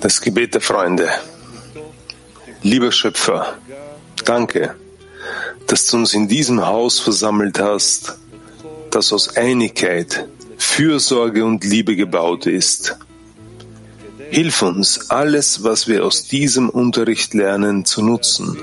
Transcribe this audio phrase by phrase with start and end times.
[0.00, 1.08] Das Gebet der Freunde.
[2.62, 3.56] Lieber Schöpfer,
[4.24, 4.74] danke,
[5.66, 8.16] dass du uns in diesem Haus versammelt hast,
[8.90, 10.26] das aus Einigkeit,
[10.58, 12.98] Fürsorge und Liebe gebaut ist.
[14.30, 18.62] Hilf uns, alles, was wir aus diesem Unterricht lernen, zu nutzen,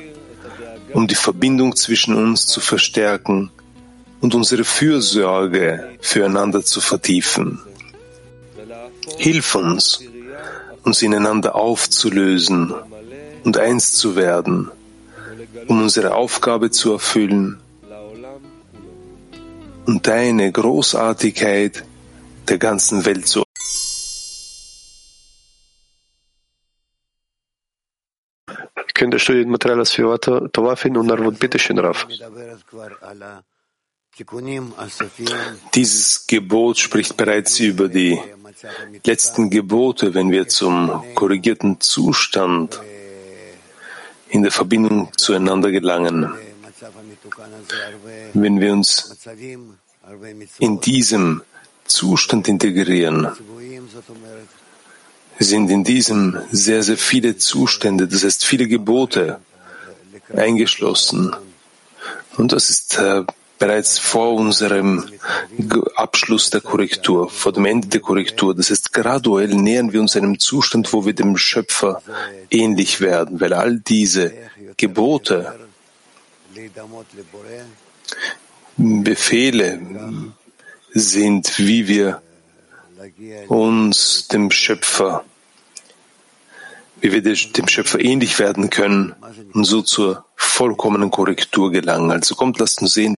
[0.93, 3.51] um die Verbindung zwischen uns zu verstärken
[4.21, 7.59] und unsere Fürsorge füreinander zu vertiefen.
[9.17, 10.01] Hilf uns,
[10.83, 12.73] uns ineinander aufzulösen
[13.43, 14.69] und eins zu werden,
[15.67, 17.59] um unsere Aufgabe zu erfüllen
[19.85, 21.83] und deine Großartigkeit
[22.47, 23.43] der ganzen Welt zu
[28.97, 32.07] könnte Studienmaterial aus Tova finden und Arvut, bitteschön, Rav.
[35.75, 38.19] Dieses Gebot spricht bereits über die
[39.05, 42.79] letzten Gebote, wenn wir zum korrigierten Zustand
[44.29, 46.33] in der Verbindung zueinander gelangen.
[48.33, 49.15] Wenn wir uns
[50.59, 51.43] in diesem
[51.85, 53.27] Zustand integrieren,
[55.39, 59.39] sind in diesem sehr, sehr viele Zustände, das heißt viele Gebote
[60.35, 61.35] eingeschlossen.
[62.37, 63.23] Und das ist äh,
[63.59, 65.03] bereits vor unserem
[65.95, 68.55] Abschluss der Korrektur, vor dem Ende der Korrektur.
[68.55, 72.01] Das heißt, graduell nähern wir uns einem Zustand, wo wir dem Schöpfer
[72.49, 74.33] ähnlich werden, weil all diese
[74.77, 75.55] Gebote,
[78.77, 79.81] Befehle
[80.93, 82.21] sind, wie wir
[83.47, 85.25] uns dem Schöpfer,
[87.01, 89.15] wie wir dem Schöpfer ähnlich werden können
[89.53, 92.11] und so zur vollkommenen Korrektur gelangen.
[92.11, 93.15] Also kommt, lasst uns sehen.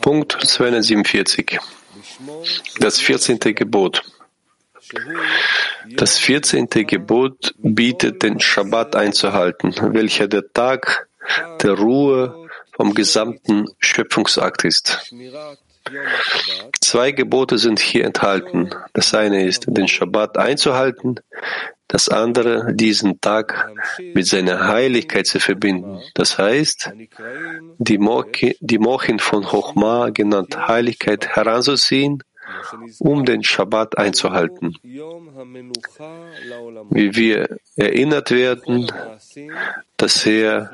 [0.00, 1.58] Punkt 247.
[2.78, 3.38] Das 14.
[3.38, 4.02] Gebot.
[5.96, 6.68] Das 14.
[6.68, 11.08] Gebot bietet den Schabbat einzuhalten, welcher der Tag
[11.62, 12.43] der Ruhe
[12.76, 15.12] vom gesamten Schöpfungsakt ist.
[16.80, 18.70] Zwei Gebote sind hier enthalten.
[18.92, 21.20] Das eine ist, den Schabbat einzuhalten,
[21.88, 23.70] das andere, diesen Tag
[24.14, 26.00] mit seiner Heiligkeit zu verbinden.
[26.14, 26.92] Das heißt,
[27.78, 32.22] die, Mochi, die Mochin von Chochma genannt Heiligkeit heranzuziehen
[32.98, 34.76] um den Schabbat einzuhalten.
[36.90, 38.90] Wie wir erinnert werden,
[39.96, 40.70] dass er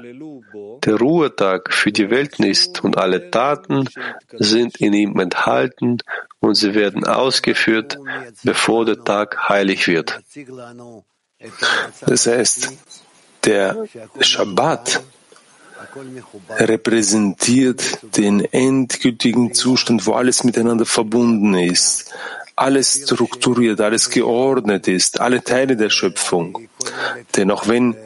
[0.85, 3.89] der Ruhetag für die Welten ist und alle Taten
[4.33, 5.99] sind in ihm enthalten
[6.41, 7.99] und sie werden ausgeführt,
[8.43, 10.21] bevor der Tag heilig wird.
[12.07, 12.73] Das heißt,
[13.45, 13.87] der
[14.21, 15.03] Schabbat
[16.59, 22.13] repräsentiert den endgültigen Zustand, wo alles miteinander verbunden ist,
[22.57, 26.69] alles strukturiert, alles geordnet ist, alle Teile der Schöpfung.
[27.37, 27.97] Denn auch wenn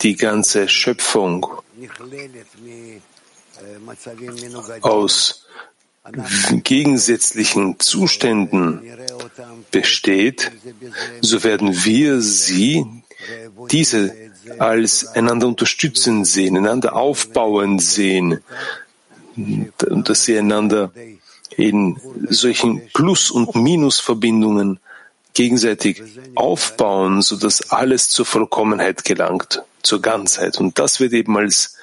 [0.00, 1.46] die ganze Schöpfung
[4.80, 5.44] aus
[6.64, 8.82] gegensätzlichen Zuständen
[9.70, 10.50] besteht,
[11.20, 12.86] so werden wir sie,
[13.70, 14.14] diese
[14.58, 18.40] als einander unterstützen sehen, einander aufbauen sehen,
[19.36, 20.92] dass sie einander
[21.56, 24.80] in solchen Plus- und Minusverbindungen
[25.34, 26.02] gegenseitig
[26.34, 30.58] aufbauen, so dass alles zur Vollkommenheit gelangt, zur Ganzheit.
[30.58, 31.76] Und das wird eben als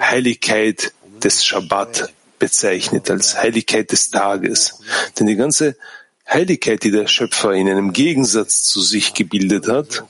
[0.00, 0.92] Heiligkeit
[1.22, 4.80] des Schabbat bezeichnet, als Heiligkeit des Tages.
[5.18, 5.76] Denn die ganze
[6.28, 10.04] Heiligkeit, die der Schöpfer in einem Gegensatz zu sich gebildet hat,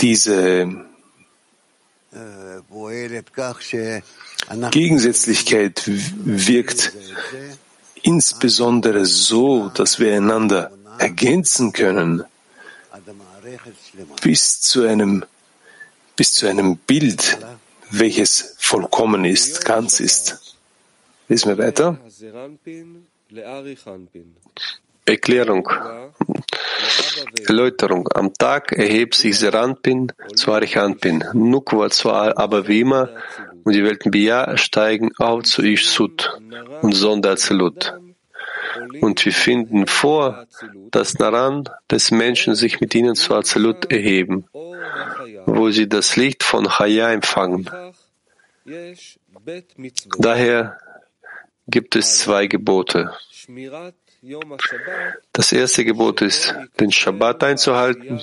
[0.00, 0.68] diese
[4.70, 6.92] Gegensätzlichkeit wirkt
[8.02, 12.24] insbesondere so, dass wir einander ergänzen können
[14.22, 15.24] bis zu einem,
[16.16, 17.38] bis zu einem Bild,
[17.90, 20.56] welches vollkommen ist, ganz ist.
[21.28, 21.98] Lesen wir weiter.
[25.04, 25.68] Erklärung.
[27.46, 28.08] Erläuterung.
[28.14, 33.08] Am Tag erhebt sich Seranpin zu Arichanpin, Nukwa zu Abavima
[33.64, 36.38] und die Welten Bia steigen auf zu Ishsut
[36.82, 37.94] und Sonderzelut.
[39.00, 40.46] Und wir finden vor,
[40.90, 44.46] dass Naran des Menschen sich mit ihnen zu Azelut erheben,
[45.46, 47.68] wo sie das Licht von Chaya empfangen.
[50.18, 50.78] Daher
[51.68, 53.12] gibt es zwei Gebote.
[55.32, 58.22] Das erste Gebot ist, den Shabbat einzuhalten,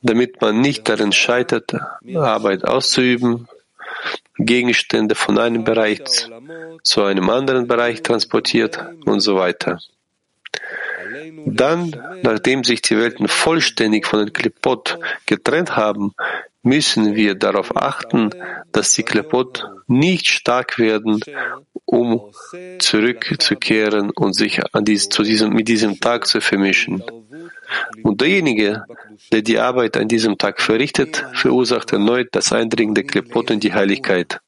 [0.00, 1.74] damit man nicht darin scheitert,
[2.14, 3.48] Arbeit auszuüben,
[4.38, 6.02] Gegenstände von einem Bereich
[6.84, 9.80] zu einem anderen Bereich transportiert und so weiter.
[11.46, 16.14] Dann, nachdem sich die Welten vollständig von den Klepot getrennt haben,
[16.62, 18.30] müssen wir darauf achten,
[18.70, 21.20] dass die Klepot nicht stark werden,
[21.84, 22.32] um
[22.78, 27.02] zurückzukehren und sich dies, diesem, mit diesem Tag zu vermischen.
[28.02, 28.84] Und derjenige,
[29.32, 33.72] der die Arbeit an diesem Tag verrichtet, verursacht erneut das Eindringen der Klepot in die
[33.72, 34.40] Heiligkeit.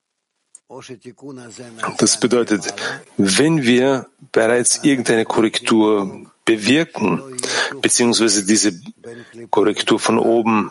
[1.99, 2.75] Das bedeutet,
[3.17, 7.23] wenn wir bereits irgendeine Korrektur bewirken,
[7.81, 8.81] beziehungsweise diese
[9.51, 10.71] Korrektur von oben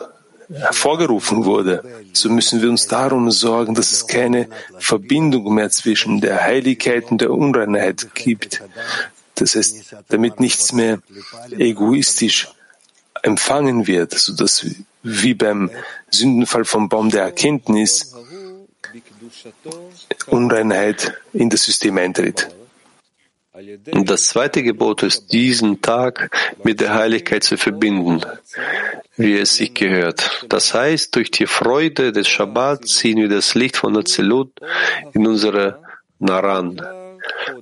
[0.52, 1.82] hervorgerufen wurde,
[2.12, 4.48] so müssen wir uns darum sorgen, dass es keine
[4.78, 8.62] Verbindung mehr zwischen der Heiligkeit und der Unreinheit gibt.
[9.34, 10.98] Das heißt, damit nichts mehr
[11.58, 12.48] egoistisch
[13.22, 14.66] empfangen wird, so dass
[15.02, 15.70] wie beim
[16.10, 18.14] Sündenfall vom Baum der Erkenntnis
[20.26, 22.48] Unreinheit in das System eintritt.
[24.04, 26.34] Das zweite Gebot ist, diesen Tag
[26.64, 28.20] mit der Heiligkeit zu verbinden,
[29.16, 30.44] wie es sich gehört.
[30.48, 34.50] Das heißt, durch die Freude des Shabbat ziehen wir das Licht von Azelut
[35.12, 35.80] in unsere
[36.18, 36.82] Naran.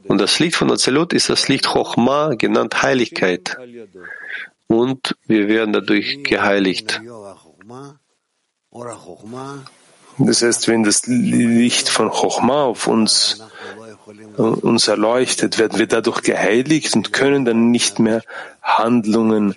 [0.08, 3.58] Und das Licht von Azelut ist das Licht Chochma, genannt Heiligkeit.
[4.68, 7.02] Und wir werden dadurch geheiligt.
[10.18, 13.42] Das heißt, wenn das Licht von Chochma auf uns,
[14.36, 18.22] uns erleuchtet, werden wir dadurch geheiligt und können dann nicht mehr
[18.62, 19.54] Handlungen,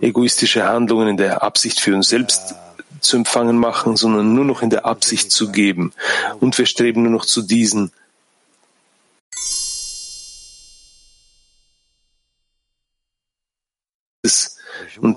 [0.00, 2.54] egoistische Handlungen in der Absicht für uns selbst
[3.00, 5.92] zu empfangen machen, sondern nur noch in der Absicht zu geben.
[6.40, 7.92] Und wir streben nur noch zu diesen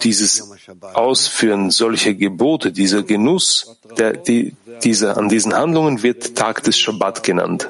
[0.06, 0.32] dieses
[0.94, 7.24] Ausführen solcher Gebote, dieser Genuss, der, die, dieser, an diesen Handlungen wird Tag des Shabbat
[7.24, 7.70] genannt.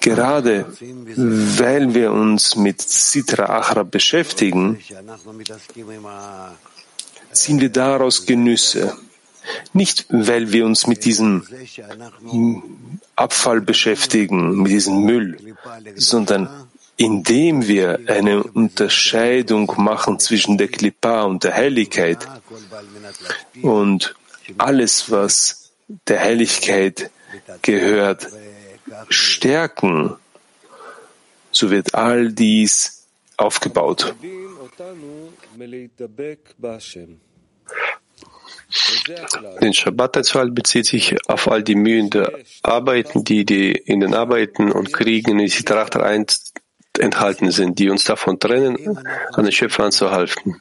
[0.00, 0.66] Gerade
[1.60, 4.78] weil wir uns mit Sitra Achra beschäftigen,
[7.32, 8.96] ziehen wir daraus Genüsse.
[9.72, 11.46] Nicht, weil wir uns mit diesem
[13.16, 15.36] Abfall beschäftigen, mit diesem Müll,
[15.96, 22.26] sondern indem wir eine Unterscheidung machen zwischen der Klippa und der Heiligkeit
[23.62, 24.14] und
[24.58, 25.72] alles, was
[26.08, 27.10] der Heiligkeit
[27.62, 28.28] gehört,
[29.08, 30.16] stärken,
[31.50, 33.06] so wird all dies
[33.36, 34.14] aufgebaut.
[39.60, 40.12] Den Shabbat
[40.54, 42.32] bezieht sich auf all die Mühen der
[42.62, 46.04] Arbeiten, die, die in den Arbeiten und Kriegen in Sitrachter
[46.98, 48.98] enthalten sind, die uns davon trennen,
[49.32, 50.60] an den Schöpfer anzuhalten.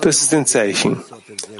[0.00, 1.02] Das ist ein Zeichen.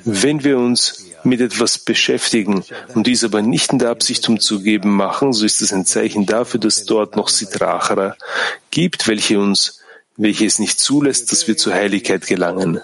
[0.04, 2.64] Wenn wir uns mit etwas beschäftigen
[2.94, 6.60] und dies aber nicht in der Absicht umzugeben machen, so ist es ein Zeichen dafür,
[6.60, 8.16] dass dort noch Sitrachara
[8.70, 9.80] gibt, welche uns,
[10.16, 12.80] welche es nicht zulässt, dass wir zur Heiligkeit gelangen.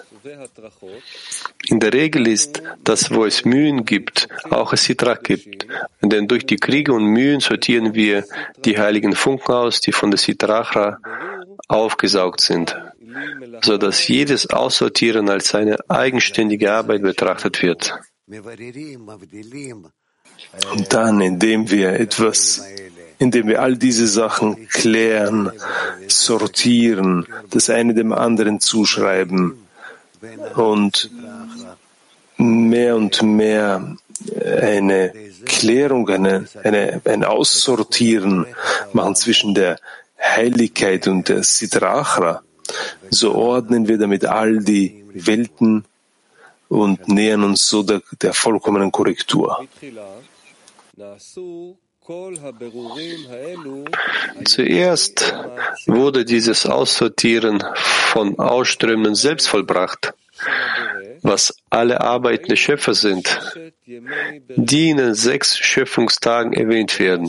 [1.67, 5.65] In der Regel ist, dass wo es Mühen gibt, auch es Sitrak gibt.
[6.01, 8.25] Denn durch die Kriege und Mühen sortieren wir
[8.65, 10.99] die heiligen Funken aus, die von der Sitrachra
[11.69, 12.75] aufgesaugt sind,
[13.61, 17.97] so dass jedes Aussortieren als seine eigenständige Arbeit betrachtet wird.
[20.71, 22.65] Und dann, indem wir etwas,
[23.19, 25.51] indem wir all diese Sachen klären,
[26.07, 29.62] sortieren, das eine dem anderen zuschreiben,
[30.55, 31.11] und
[32.37, 33.95] mehr und mehr
[34.35, 35.13] eine
[35.45, 38.45] Klärung, eine, eine, ein Aussortieren
[38.93, 39.79] machen zwischen der
[40.19, 42.43] Heiligkeit und der Sidrachra,
[43.09, 45.85] so ordnen wir damit all die Welten
[46.69, 49.67] und nähern uns so der, der vollkommenen Korrektur.
[54.45, 55.33] Zuerst
[55.87, 60.13] wurde dieses Aussortieren von Ausströmen selbst vollbracht,
[61.21, 63.39] was alle Arbeiten des Schöpfers sind,
[63.85, 67.27] die in den sechs Schöpfungstagen erwähnt werden.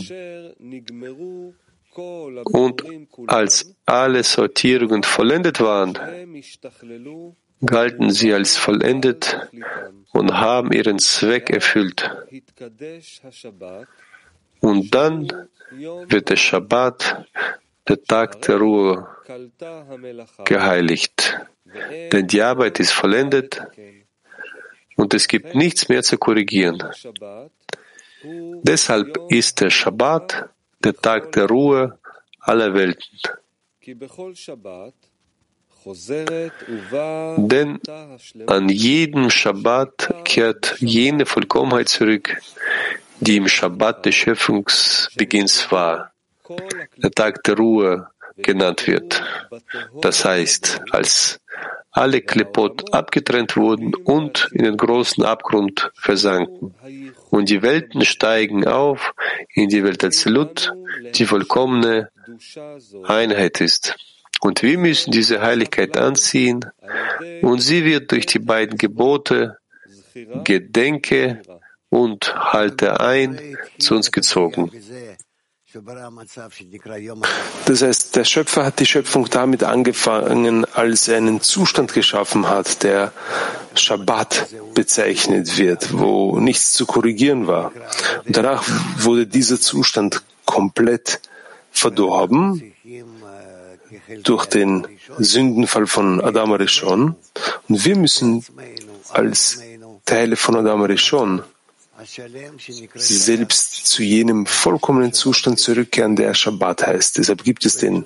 [2.44, 2.82] Und
[3.28, 5.96] als alle Sortierungen vollendet waren,
[7.64, 9.48] galten sie als vollendet
[10.12, 12.10] und haben ihren Zweck erfüllt.
[14.68, 15.14] Und dann
[16.12, 17.26] wird der Shabbat,
[17.86, 19.06] der Tag der Ruhe,
[20.44, 21.38] geheiligt.
[22.12, 23.60] Denn die Arbeit ist vollendet
[24.96, 26.78] und es gibt nichts mehr zu korrigieren.
[28.70, 30.48] Deshalb ist der Shabbat
[30.82, 31.98] der Tag der Ruhe
[32.40, 33.18] aller Welten.
[37.52, 37.80] Denn
[38.46, 42.26] an jedem Shabbat kehrt jene Vollkommenheit zurück,
[43.24, 46.12] die im Shabbat des Schöpfungsbeginns war,
[46.96, 49.22] der Tag der Ruhe genannt wird.
[50.02, 51.40] Das heißt, als
[51.90, 56.74] alle Klepot abgetrennt wurden und in den großen Abgrund versanken.
[57.30, 59.14] Und die Welten steigen auf
[59.54, 60.72] in die Welt als Lut,
[61.14, 62.10] die vollkommene
[63.04, 63.96] Einheit ist.
[64.40, 66.66] Und wir müssen diese Heiligkeit anziehen
[67.40, 69.56] und sie wird durch die beiden Gebote
[70.44, 71.42] Gedenke
[71.94, 74.70] und Halte ein zu uns gezogen.
[77.66, 82.82] Das heißt, der Schöpfer hat die Schöpfung damit angefangen, als er einen Zustand geschaffen hat,
[82.82, 83.12] der
[83.74, 87.72] Shabbat bezeichnet wird, wo nichts zu korrigieren war.
[88.24, 88.64] Und danach
[88.98, 91.20] wurde dieser Zustand komplett
[91.70, 92.72] verdorben
[94.22, 94.86] durch den
[95.18, 97.16] Sündenfall von Adam Arishon.
[97.68, 98.44] Und wir müssen
[99.10, 99.60] als
[100.04, 101.42] Teile von Adam Arishon
[102.96, 107.18] selbst zu jenem vollkommenen Zustand zurückkehren, der Shabbat heißt.
[107.18, 108.04] Deshalb gibt es den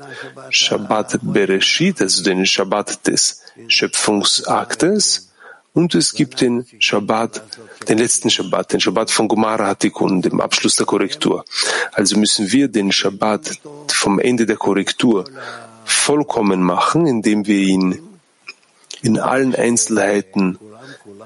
[0.51, 5.29] Shabbat Bereshit, also den Shabbat des Schöpfungsaktes,
[5.75, 7.41] und es gibt den Shabbat,
[7.89, 11.45] den letzten Shabbat, den Shabbat von Gomara Hatikun, dem Abschluss der Korrektur.
[11.93, 15.25] Also müssen wir den Shabbat vom Ende der Korrektur
[15.85, 18.01] vollkommen machen, indem wir ihn
[19.03, 20.59] in allen Einzelheiten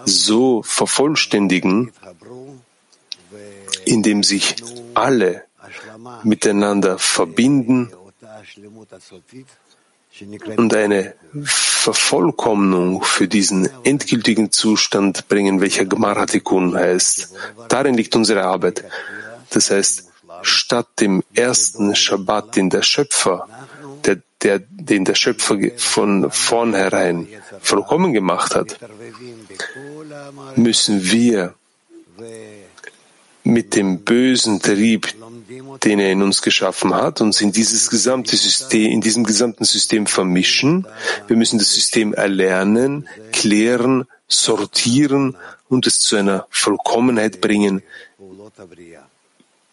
[0.04, 1.92] so vervollständigen,
[3.84, 4.56] indem sich
[4.94, 5.44] alle
[6.22, 7.92] miteinander verbinden
[10.56, 17.34] und eine Vervollkommnung für diesen endgültigen Zustand bringen, welcher Gemaratikun heißt.
[17.68, 18.84] Darin liegt unsere Arbeit.
[19.50, 20.10] Das heißt,
[20.42, 23.48] statt dem ersten Shabbat, den der Schöpfer,
[24.04, 27.28] der, der, den der Schöpfer von vornherein
[27.60, 28.78] vollkommen gemacht hat,
[30.56, 31.54] müssen wir
[33.44, 35.08] mit dem bösen Trieb,
[35.84, 40.06] den er in uns geschaffen hat, uns in dieses gesamte System, in diesem gesamten System
[40.06, 40.86] vermischen.
[41.26, 45.36] Wir müssen das System erlernen, klären, sortieren
[45.68, 47.82] und es zu einer Vollkommenheit bringen,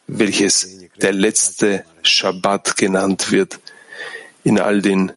[0.07, 3.59] welches der letzte Shabbat genannt wird
[4.43, 5.11] in all den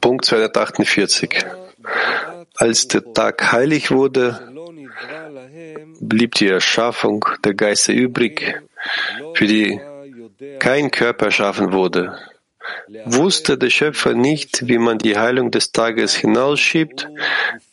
[0.00, 1.44] Punkt 248.
[2.54, 4.38] Als der Tag heilig wurde,
[5.98, 8.54] blieb die Erschaffung der Geister übrig,
[9.34, 9.80] für die
[10.60, 12.16] kein Körper erschaffen wurde.
[13.04, 17.08] Wusste der Schöpfer nicht, wie man die Heilung des Tages hinausschiebt,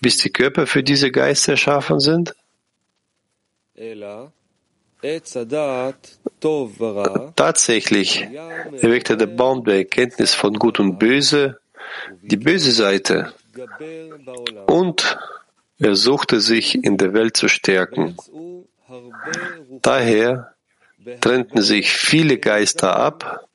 [0.01, 2.33] bis die Körper für diese Geister erschaffen sind?
[7.35, 8.21] Tatsächlich
[8.81, 11.59] erweckte der Baum der Erkenntnis von Gut und Böse
[12.21, 13.33] die böse Seite
[14.67, 15.17] und
[15.79, 18.15] er suchte sich in der Welt zu stärken.
[19.81, 20.53] Daher
[21.21, 23.47] trennten sich viele Geister ab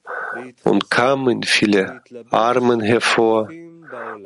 [0.64, 3.50] und kamen viele Armen hervor,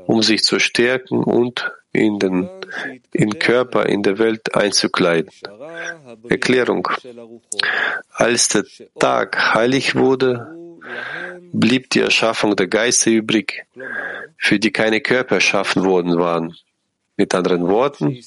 [0.06, 2.48] um sich zu stärken und in den
[3.12, 5.30] in Körper in der Welt einzukleiden.
[6.28, 6.88] Erklärung.
[8.10, 8.64] Als der
[8.98, 10.54] Tag heilig wurde,
[11.52, 13.66] blieb die Erschaffung der Geister übrig,
[14.36, 16.56] für die keine Körper erschaffen worden waren.
[17.16, 18.18] Mit anderen Worten,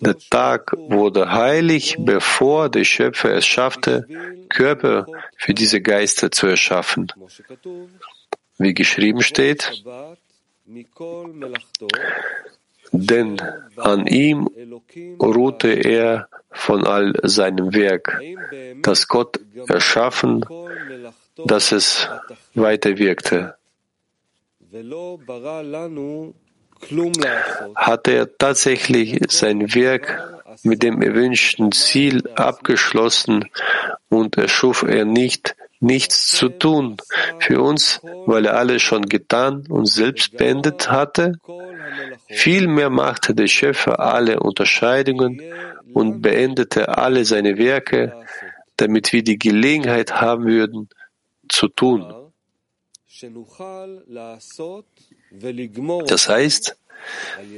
[0.00, 4.06] der Tag wurde heilig, bevor der Schöpfer es schaffte,
[4.50, 5.06] Körper
[5.36, 7.10] für diese Geister zu erschaffen.
[8.58, 9.84] Wie geschrieben steht,
[12.92, 13.40] denn
[13.76, 14.48] an ihm
[15.20, 18.20] ruhte er von all seinem Werk,
[18.82, 20.44] das Gott erschaffen,
[21.36, 22.08] dass es
[22.54, 23.54] weiter wirkte.
[27.74, 33.48] Hatte er tatsächlich sein Werk mit dem erwünschten Ziel abgeschlossen
[34.08, 36.96] und erschuf er nicht nichts zu tun
[37.38, 41.38] für uns, weil er alles schon getan und selbst beendet hatte?
[42.28, 45.40] Vielmehr machte der Schöpfer alle Unterscheidungen
[45.94, 48.14] und beendete alle seine Werke,
[48.76, 50.88] damit wir die Gelegenheit haben würden,
[51.48, 52.14] zu tun.
[56.06, 56.76] Das heißt,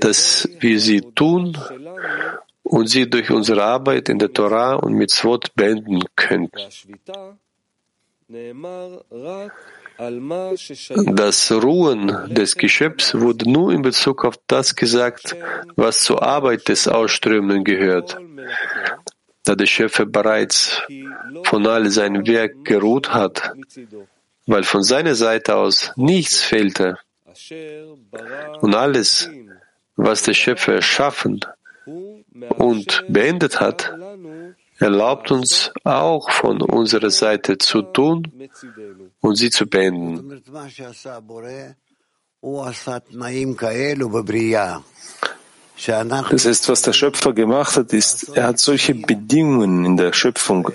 [0.00, 1.58] dass wir sie tun
[2.62, 6.60] und sie durch unsere Arbeit in der Torah und Mitzvot beenden könnten.
[11.14, 15.36] Das Ruhen des Geschöpfs wurde nur in Bezug auf das gesagt,
[15.74, 18.18] was zur Arbeit des Ausströmenden gehört.
[19.44, 20.80] Da der Schöpfer bereits
[21.42, 23.52] von all seinem Werk geruht hat,
[24.46, 26.98] weil von seiner Seite aus nichts fehlte
[28.60, 29.28] und alles,
[29.96, 31.40] was der Schöpfer erschaffen
[32.58, 33.92] und beendet hat,
[34.80, 38.50] erlaubt uns auch von unserer Seite zu tun
[39.20, 40.42] und sie zu beenden.
[46.30, 50.70] Das heißt, was der Schöpfer gemacht hat, ist, er hat solche Bedingungen in der Schöpfung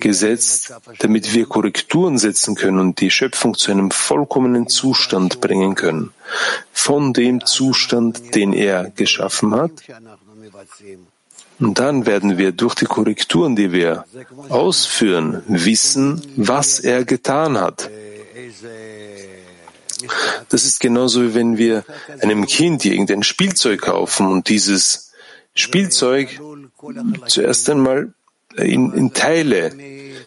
[0.00, 6.12] gesetzt, damit wir Korrekturen setzen können und die Schöpfung zu einem vollkommenen Zustand bringen können.
[6.72, 9.72] Von dem Zustand, den er geschaffen hat,
[11.62, 14.04] dann werden wir durch die Korrekturen, die wir
[14.48, 17.90] ausführen, wissen, was er getan hat.
[20.48, 21.84] Das ist genauso wie wenn wir
[22.20, 25.12] einem Kind irgendein Spielzeug kaufen und dieses
[25.54, 26.40] Spielzeug
[27.26, 28.12] zuerst einmal
[28.56, 29.72] in, in Teile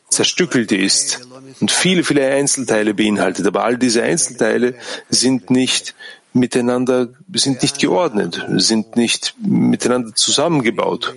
[0.09, 1.27] zerstückelt ist
[1.59, 3.45] und viele, viele Einzelteile beinhaltet.
[3.45, 4.75] Aber all diese Einzelteile
[5.09, 5.95] sind nicht
[6.35, 11.15] miteinander, sind nicht geordnet, sind nicht miteinander zusammengebaut.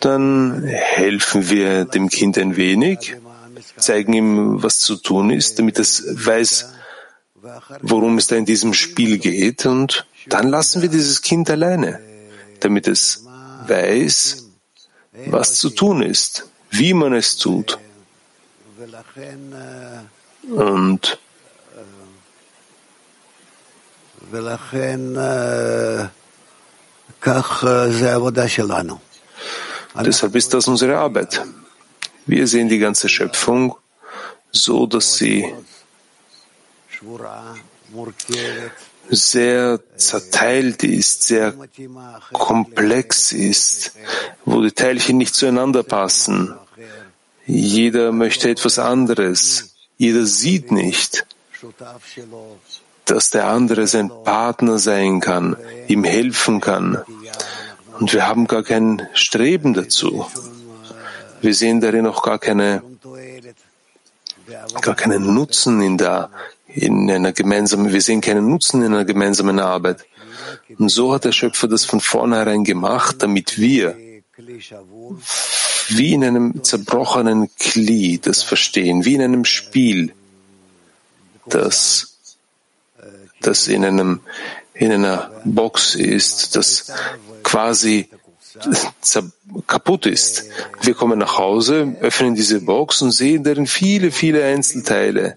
[0.00, 3.16] Dann helfen wir dem Kind ein wenig,
[3.76, 6.72] zeigen ihm, was zu tun ist, damit es weiß,
[7.82, 12.00] worum es da in diesem Spiel geht, und dann lassen wir dieses Kind alleine,
[12.60, 13.24] damit es
[13.66, 14.48] weiß,
[15.26, 17.78] was zu tun ist, wie man es tut.
[20.48, 21.18] Und
[30.04, 31.42] Deshalb ist das unsere Arbeit.
[32.26, 33.76] Wir sehen die ganze Schöpfung
[34.52, 35.54] so, dass sie
[39.08, 41.54] sehr zerteilt ist, sehr
[42.32, 43.92] komplex ist,
[44.44, 46.54] wo die Teilchen nicht zueinander passen.
[47.46, 49.74] Jeder möchte etwas anderes.
[49.98, 51.24] Jeder sieht nicht,
[53.06, 55.56] dass der andere sein Partner sein kann,
[55.88, 57.02] ihm helfen kann.
[57.98, 60.26] Und wir haben gar kein Streben dazu.
[61.40, 62.82] Wir sehen darin auch gar keine,
[64.80, 66.30] gar keinen Nutzen in der,
[66.66, 70.04] in einer gemeinsamen, wir sehen keinen Nutzen in einer gemeinsamen Arbeit.
[70.78, 73.96] Und so hat der Schöpfer das von vornherein gemacht, damit wir
[75.88, 80.12] wie in einem zerbrochenen Kli das verstehen, wie in einem Spiel,
[81.46, 82.15] das
[83.40, 84.20] das in einem
[84.74, 86.92] in einer Box ist, das
[87.42, 88.10] quasi
[89.66, 90.44] kaputt ist.
[90.82, 95.36] Wir kommen nach Hause, öffnen diese Box und sehen darin viele, viele Einzelteile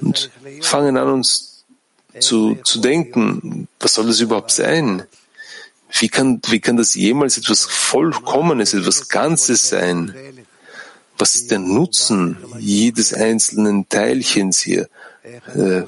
[0.00, 1.64] und fangen an, uns
[2.20, 5.04] zu, zu denken, was soll das überhaupt sein?
[5.90, 10.14] Wie kann, wie kann das jemals etwas Vollkommenes, etwas Ganzes sein?
[11.18, 14.88] Was ist der Nutzen jedes einzelnen Teilchens hier?
[15.54, 15.84] Äh,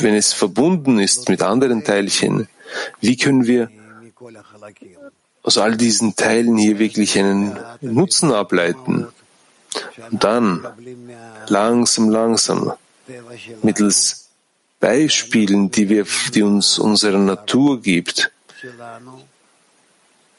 [0.00, 2.48] wenn es verbunden ist mit anderen Teilchen,
[3.00, 3.70] wie können wir
[5.42, 9.08] aus all diesen Teilen hier wirklich einen Nutzen ableiten?
[10.10, 10.66] Und dann
[11.48, 12.72] langsam, langsam,
[13.62, 14.28] mittels
[14.80, 18.30] Beispielen, die wir, die uns unsere Natur gibt,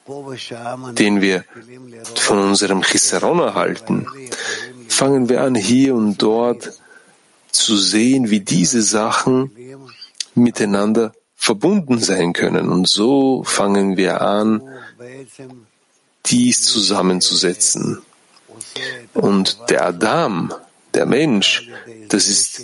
[0.08, 1.46] den wir
[2.16, 4.08] von unserem Chisaron erhalten,
[4.88, 6.81] fangen wir an, hier und dort
[7.52, 9.52] zu sehen, wie diese Sachen
[10.36, 12.70] miteinander verbunden sein können.
[12.70, 14.62] Und so fangen wir an,
[16.26, 18.02] dies zusammenzusetzen.
[19.14, 20.54] Und der Adam,
[20.94, 21.70] der Mensch,
[22.10, 22.62] das ist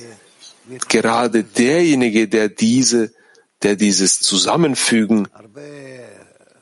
[0.87, 3.11] gerade derjenige, der diese,
[3.63, 5.27] der dieses Zusammenfügen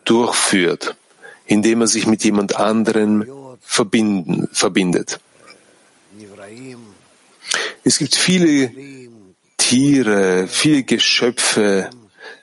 [0.05, 0.95] durchführt,
[1.45, 3.25] indem er sich mit jemand anderem
[3.59, 5.19] verbinden, verbindet.
[7.87, 8.71] Es gibt viele
[9.57, 11.91] Tiere, viele Geschöpfe,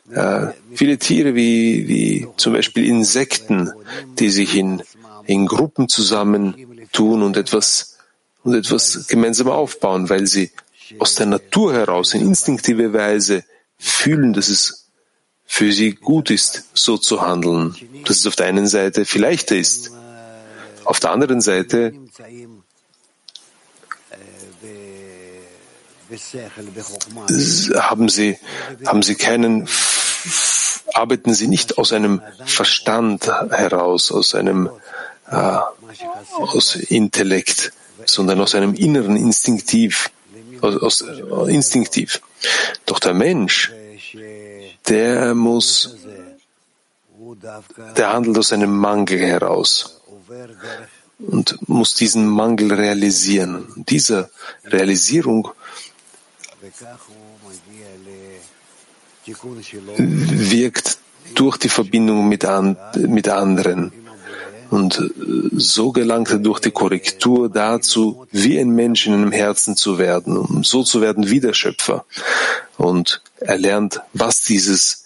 [0.09, 3.73] äh, viele Tiere wie, wie zum Beispiel Insekten,
[4.21, 4.85] die sich in,
[5.27, 7.99] in Gruppen zusammentun und etwas,
[8.45, 10.53] und etwas gemeinsam aufbauen, weil sie
[11.01, 13.43] aus der Natur heraus in instinktive Weise
[13.79, 14.91] fühlen, dass es
[15.45, 17.75] für sie gut ist, so zu handeln,
[18.05, 19.91] dass es auf der einen Seite viel leichter ist.
[20.85, 21.95] Auf der anderen Seite
[27.79, 28.39] haben sie,
[28.87, 29.69] haben sie keinen,
[30.95, 34.71] arbeiten sie nicht aus einem Verstand heraus, aus einem,
[35.31, 35.59] äh,
[36.39, 37.73] aus Intellekt,
[38.05, 40.11] sondern aus einem inneren Instinktiv,
[40.61, 42.21] aus, aus, äh, instinktiv.
[42.87, 43.73] Doch der Mensch,
[44.89, 45.97] der muss,
[47.97, 50.01] der handelt aus einem Mangel heraus
[51.19, 53.69] und muss diesen Mangel realisieren.
[53.77, 54.31] Diese
[54.65, 55.49] Realisierung
[60.51, 60.99] wirkt
[61.35, 63.93] durch die Verbindung mit, an, mit anderen.
[64.71, 69.77] Und äh, so gelangt er durch die Korrektur dazu, wie ein Mensch in einem Herzen
[69.77, 72.07] zu werden, um so zu werden wie der Schöpfer.
[72.79, 75.03] Und er lernt, was dieses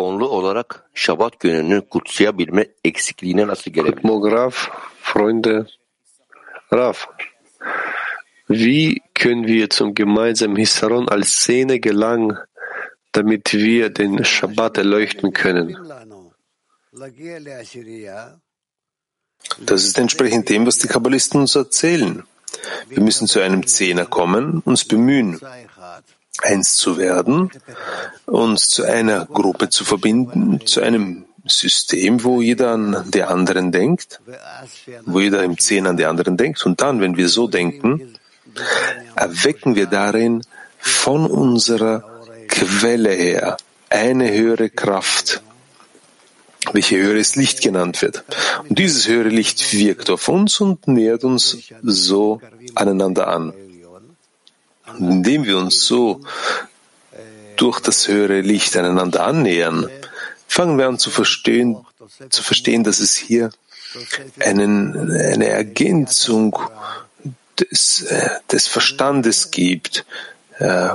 [0.00, 4.32] onlu olarak Şabat gününü kutsayabilme eksikliğine nasıl gelebilir?
[4.32, 4.68] Raf,
[5.00, 5.66] Freunde,
[6.72, 7.06] Raf,
[8.48, 12.36] wie können wir zum gemeinsamen Hisaron als Szene gelangen,
[13.12, 15.76] damit wir den Shabbat erleuchten können?
[19.58, 22.24] Das ist entsprechend dem, was die Kabbalisten uns erzählen.
[22.88, 25.40] Wir müssen zu einem Zehner kommen, uns bemühen,
[26.42, 27.50] eins zu werden,
[28.26, 34.20] uns zu einer Gruppe zu verbinden, zu einem System, wo jeder an die anderen denkt,
[35.06, 36.64] wo jeder im Zehn an die anderen denkt.
[36.66, 38.14] Und dann, wenn wir so denken,
[39.16, 40.42] erwecken wir darin
[40.78, 42.04] von unserer
[42.48, 43.56] Quelle her
[43.88, 45.42] eine höhere Kraft,
[46.72, 48.24] welche höheres Licht genannt wird.
[48.68, 52.40] Und dieses höhere Licht wirkt auf uns und nähert uns so
[52.74, 53.52] aneinander an.
[54.98, 56.20] Indem wir uns so
[57.56, 59.88] durch das höhere Licht einander annähern,
[60.48, 61.76] fangen wir an zu verstehen,
[62.28, 63.50] zu verstehen, dass es hier
[64.40, 66.58] einen, eine Ergänzung
[67.58, 70.04] des, äh, des Verstandes gibt,
[70.58, 70.90] äh,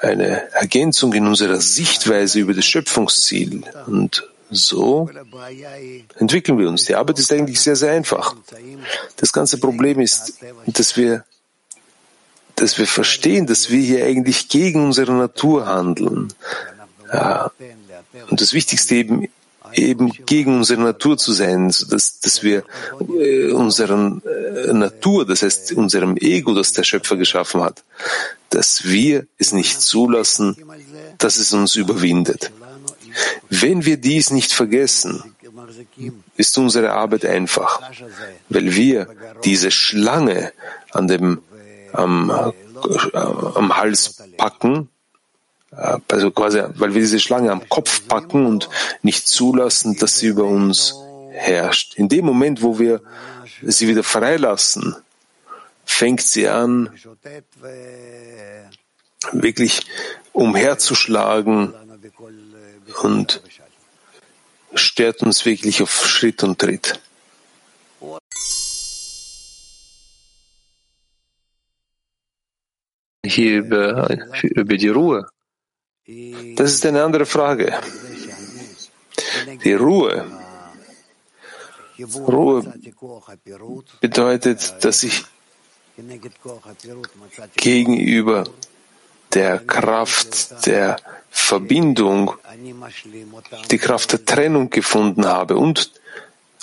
[0.00, 3.62] eine Ergänzung in unserer Sichtweise über das Schöpfungsziel.
[3.86, 5.10] Und so
[6.18, 6.86] entwickeln wir uns.
[6.86, 8.34] Die Arbeit ist eigentlich sehr, sehr einfach.
[9.16, 11.24] Das ganze Problem ist, dass wir
[12.58, 16.32] dass wir verstehen, dass wir hier eigentlich gegen unsere Natur handeln.
[17.12, 17.50] Ja.
[18.30, 19.28] Und das Wichtigste eben,
[19.74, 22.64] eben gegen unsere Natur zu sein, dass, dass wir
[23.00, 27.84] äh, unseren äh, Natur, das heißt unserem Ego, das der Schöpfer geschaffen hat,
[28.50, 30.56] dass wir es nicht zulassen,
[31.18, 32.50] dass es uns überwindet.
[33.48, 35.22] Wenn wir dies nicht vergessen,
[36.36, 37.80] ist unsere Arbeit einfach,
[38.48, 39.08] weil wir
[39.44, 40.52] diese Schlange
[40.92, 41.40] an dem
[41.92, 44.88] am, am Hals packen,
[45.70, 48.68] also quasi, weil wir diese Schlange am Kopf packen und
[49.02, 50.94] nicht zulassen, dass sie über uns
[51.30, 51.94] herrscht.
[51.96, 53.00] In dem Moment, wo wir
[53.62, 54.96] sie wieder freilassen,
[55.84, 56.90] fängt sie an,
[59.32, 59.82] wirklich
[60.32, 61.74] umherzuschlagen
[63.02, 63.42] und
[64.74, 67.00] stört uns wirklich auf Schritt und Tritt.
[73.24, 74.08] Hier über,
[74.42, 75.28] über die Ruhe?
[76.56, 77.78] Das ist eine andere Frage.
[79.64, 80.26] Die Ruhe.
[81.98, 82.74] Ruhe
[84.00, 85.24] bedeutet, dass ich
[87.56, 88.44] gegenüber
[89.34, 90.96] der Kraft der
[91.28, 92.34] Verbindung
[93.70, 95.92] die Kraft der Trennung gefunden habe und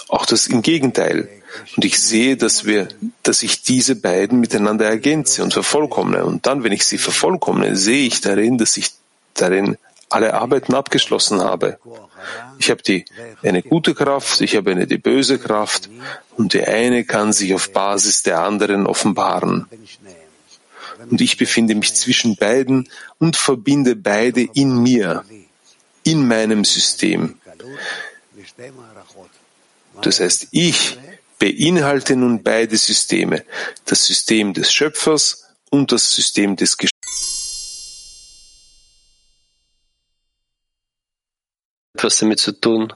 [0.08, 1.30] auch das im Gegenteil.
[1.76, 2.88] Und ich sehe, dass wir,
[3.24, 6.26] dass ich diese beiden miteinander ergänze und vervollkommne.
[6.26, 8.91] Und dann, wenn ich sie vervollkommne, sehe ich darin, dass ich
[9.34, 9.78] darin
[10.10, 11.80] alle Arbeiten abgeschlossen habe.
[12.58, 13.06] Ich habe die,
[13.44, 15.89] eine gute Kraft, ich habe eine die böse Kraft
[16.38, 19.68] und die eine kann sich auf Basis der anderen offenbaren.
[21.10, 22.89] Und ich befinde mich zwischen beiden
[23.20, 25.24] und verbinde beide in mir,
[26.04, 27.38] in meinem System.
[30.02, 30.98] Das heißt, ich
[31.40, 33.44] beinhalte nun beide Systeme,
[33.86, 36.96] das System des Schöpfers und das System des Geschöpfs.
[41.96, 42.94] Etwas damit zu tun,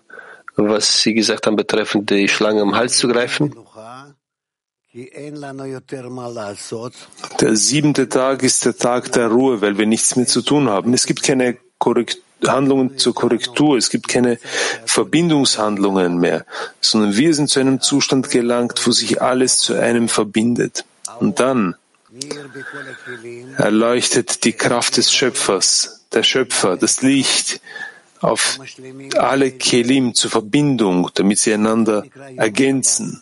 [0.56, 3.56] was Sie gesagt haben, betreffend die Schlange am Hals zu greifen?
[7.42, 10.94] Der siebente Tag ist der Tag der Ruhe, weil wir nichts mehr zu tun haben.
[10.94, 13.78] Es gibt keine Korrektur Handlungen zur Korrektur.
[13.78, 14.38] Es gibt keine
[14.86, 16.46] Verbindungshandlungen mehr,
[16.82, 20.86] sondern wir sind zu einem Zustand gelangt, wo sich alles zu einem verbindet.
[21.20, 21.76] Und dann
[23.58, 27.62] erleuchtet die Kraft des Schöpfers, der Schöpfer, das Licht
[28.22, 28.60] auf
[29.18, 32.04] alle Kelim zur Verbindung, damit sie einander
[32.36, 33.22] ergänzen.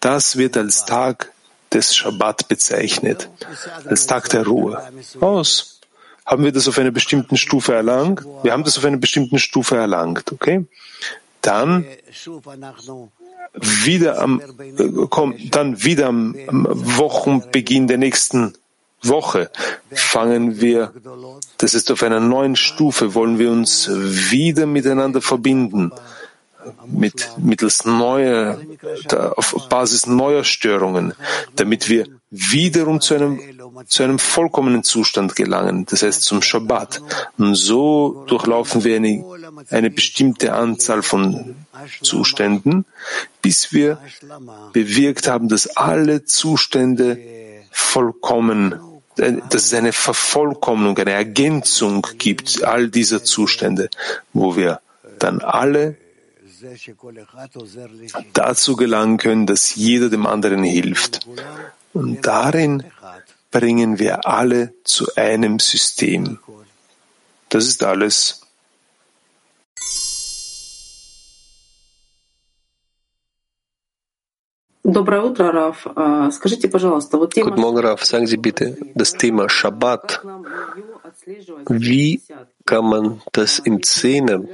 [0.00, 1.32] Das wird als Tag
[1.72, 3.28] des Shabbat bezeichnet,
[3.84, 4.82] als Tag der Ruhe.
[5.20, 5.77] Aus
[6.28, 8.22] haben wir das auf einer bestimmten Stufe erlangt.
[8.42, 10.66] Wir haben das auf einer bestimmten Stufe erlangt, okay?
[11.40, 11.86] Dann
[13.54, 18.52] wieder am, äh, kommt dann wieder am Wochenbeginn der nächsten
[19.00, 19.50] Woche
[19.90, 20.92] fangen wir,
[21.56, 25.92] das ist auf einer neuen Stufe, wollen wir uns wieder miteinander verbinden
[26.86, 28.58] mit, mittels neuer,
[29.36, 31.14] auf Basis neuer Störungen,
[31.56, 33.40] damit wir wiederum zu einem,
[33.86, 37.00] zu einem vollkommenen Zustand gelangen, das heißt zum Shabbat.
[37.38, 39.24] Und so durchlaufen wir eine,
[39.70, 41.56] eine bestimmte Anzahl von
[42.02, 42.84] Zuständen,
[43.40, 43.98] bis wir
[44.72, 47.18] bewirkt haben, dass alle Zustände
[47.70, 48.78] vollkommen,
[49.16, 53.88] dass es eine Vervollkommnung, eine Ergänzung gibt, all dieser Zustände,
[54.32, 54.80] wo wir
[55.18, 55.96] dann alle
[58.32, 61.26] dazu gelangen können, dass jeder dem anderen hilft.
[61.92, 62.84] Und darin
[63.50, 66.38] bringen wir alle zu einem System.
[67.48, 68.42] Das ist alles.
[74.82, 75.04] Guten
[77.60, 78.04] Morgen, Raf.
[78.04, 80.22] Sagen Sie bitte, das Thema Shabbat,
[81.68, 82.22] wie
[82.64, 84.44] kann man das im Zehner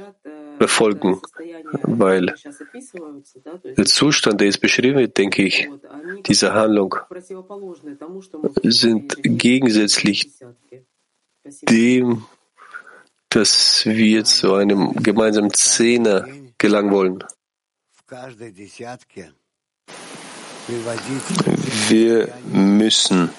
[0.57, 1.21] befolgen?
[1.83, 2.33] Weil
[3.77, 5.69] der Zustand, der jetzt beschrieben wird, denke ich,
[6.25, 6.95] diese Handlung
[8.63, 10.31] sind gegensätzlich
[11.69, 12.25] dem,
[13.29, 17.23] dass wir zu einem gemeinsamen Zehner gelangen wollen.
[21.89, 23.29] Wir müssen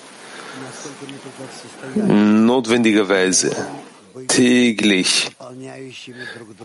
[1.94, 3.56] notwendigerweise
[4.28, 5.30] täglich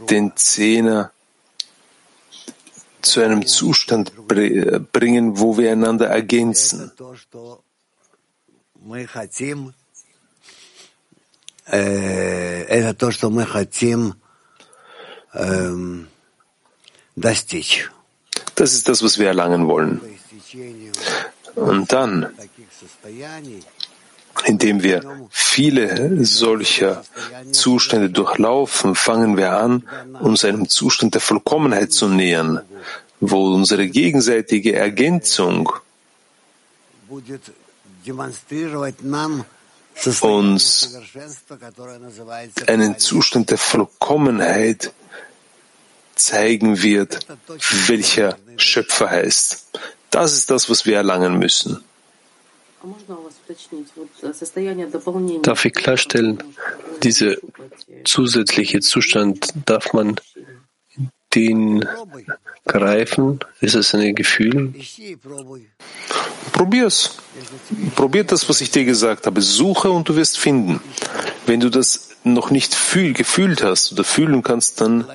[0.10, 1.12] den Zehner
[3.06, 6.92] zu einem Zustand bringen, wo wir einander ergänzen.
[18.56, 20.02] Das ist das, was wir erlangen wollen.
[21.56, 22.34] Und dann,
[24.46, 27.04] indem wir viele solcher
[27.52, 29.88] Zustände durchlaufen, fangen wir an,
[30.20, 32.62] uns einem Zustand der Vollkommenheit zu nähern,
[33.20, 35.72] wo unsere gegenseitige Ergänzung
[40.22, 40.98] uns
[42.68, 44.94] einen Zustand der Vollkommenheit
[46.16, 47.20] zeigen wird,
[47.88, 49.68] welcher Schöpfer heißt.
[50.10, 51.84] Das ist das, was wir erlangen müssen.
[55.44, 56.44] Darf ich klarstellen,
[57.04, 57.36] dieser
[58.06, 60.16] zusätzliche Zustand, darf man
[61.36, 61.86] den
[62.66, 63.40] greifen?
[63.60, 64.74] Ist es ein Gefühl?
[66.52, 67.18] Probier's.
[67.96, 69.42] Probier das, was ich dir gesagt habe.
[69.42, 70.82] Suche und du wirst finden.
[71.46, 75.06] Wenn du das noch nicht fühl, gefühlt hast oder fühlen kannst, dann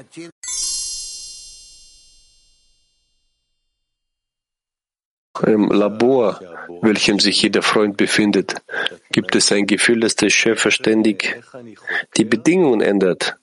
[5.42, 6.40] im Labor,
[6.82, 8.56] welchem sich jeder Freund befindet,
[9.10, 11.40] gibt es ein Gefühl, dass der Schöpfer ständig
[12.16, 13.36] die Bedingungen ändert.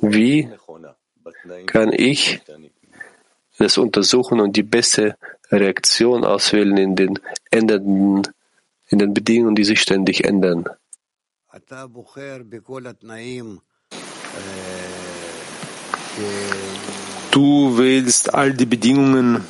[0.00, 0.48] Wie
[1.66, 2.40] kann ich
[3.58, 5.16] das untersuchen und die beste
[5.50, 7.18] Reaktion auswählen in den
[7.50, 8.22] ändernden,
[8.88, 10.64] in den Bedingungen, die sich ständig ändern?
[17.30, 19.44] Du wählst all die Bedingungen,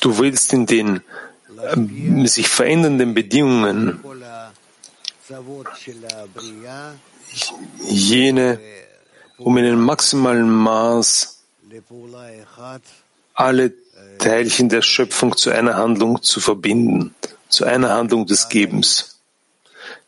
[0.00, 1.02] Du willst in den
[1.62, 4.00] äh, sich verändernden Bedingungen
[7.86, 8.60] jene,
[9.38, 11.42] um in einem maximalen Maß
[13.34, 13.72] alle
[14.18, 17.14] Teilchen der Schöpfung zu einer Handlung zu verbinden,
[17.48, 19.20] zu einer Handlung des Gebens,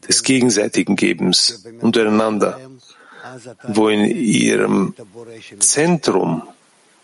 [0.07, 2.61] des gegenseitigen Gebens untereinander,
[3.63, 4.95] wo in ihrem
[5.61, 6.43] Zentrum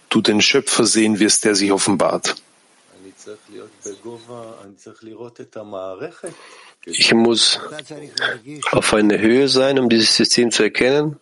[0.09, 2.37] du den Schöpfer sehen wirst, der sich offenbart.
[6.85, 7.61] Ich muss
[8.71, 11.19] auf einer Höhe sein, um dieses System zu erkennen.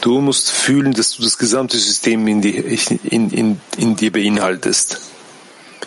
[0.00, 5.00] Du musst fühlen, dass du das gesamte System in, die, in, in, in dir beinhaltest,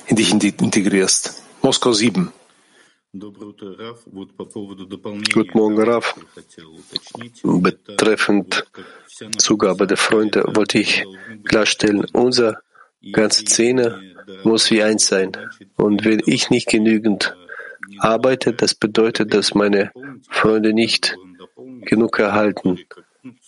[0.08, 1.42] in dich integrierst.
[1.62, 2.32] Moskau 7.
[5.34, 6.16] Guten Morgen, Raf.
[7.44, 8.66] Betreffend
[9.38, 11.06] Zugabe der Freunde wollte ich
[11.44, 12.64] klarstellen, unser
[13.12, 14.02] ganze Szene
[14.44, 15.32] muss wie eins sein.
[15.76, 17.36] Und wenn ich nicht genügend
[18.00, 19.92] arbeite, das bedeutet, dass meine
[20.30, 21.16] Freunde nicht
[21.86, 22.80] genug erhalten.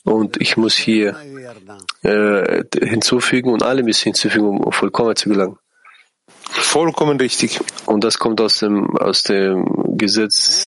[0.04, 1.16] Und ich muss hier
[2.04, 5.58] äh, hinzufügen und alle müssen hinzufügen, um vollkommen zu gelangen.
[6.76, 7.60] Vollkommen richtig.
[7.86, 10.64] Und das kommt aus dem, aus dem Gesetz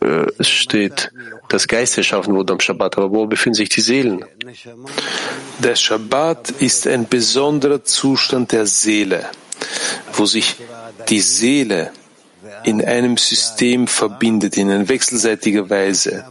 [0.00, 1.10] äh, es steht,
[1.48, 4.24] das Geist erschaffen wurde am Schabbat, aber wo befinden sich die Seelen?
[5.58, 9.28] Der Schabbat ist ein besonderer Zustand der Seele,
[10.12, 10.56] wo sich
[11.08, 11.92] die Seele
[12.64, 16.24] in einem System verbindet, in einer wechselseitiger Weise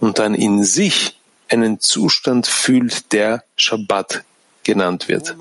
[0.00, 1.19] und dann in sich
[1.50, 4.24] einen Zustand fühlt, der Shabbat
[4.62, 5.36] genannt wird.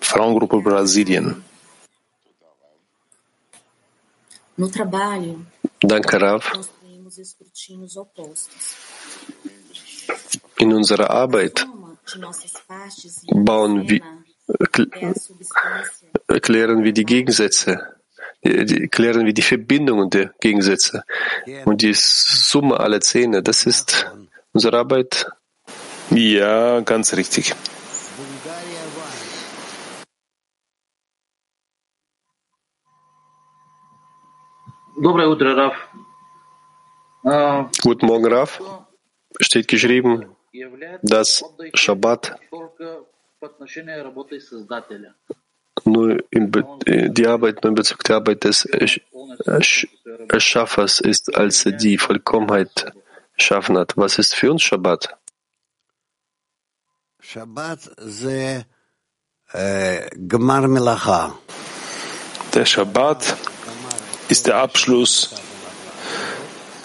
[0.00, 1.44] Frauengruppe Brasilien.
[5.80, 6.52] Danke, Rav.
[10.58, 11.66] In unserer Arbeit
[13.32, 14.02] bauen wir,
[16.40, 17.97] klären wir die Gegensätze,
[18.42, 21.04] klären wir die Verbindungen der Gegensätze
[21.64, 23.42] und die Summe aller Zähne.
[23.42, 24.10] Das ist
[24.52, 25.30] unsere Arbeit.
[26.10, 27.54] Ja, ganz richtig.
[37.82, 38.60] Guten Morgen, Raf.
[39.40, 40.34] Steht geschrieben,
[41.02, 42.38] dass Shabbat
[45.88, 46.52] nur in
[47.12, 48.64] die Arbeit nur in Bezug der Arbeit des
[50.28, 52.92] Erschaffers ist, als er die Vollkommenheit
[53.36, 53.96] geschaffen hat.
[53.96, 55.16] Was ist für uns Shabbat?
[62.54, 63.36] Der Shabbat
[64.28, 65.34] ist der Abschluss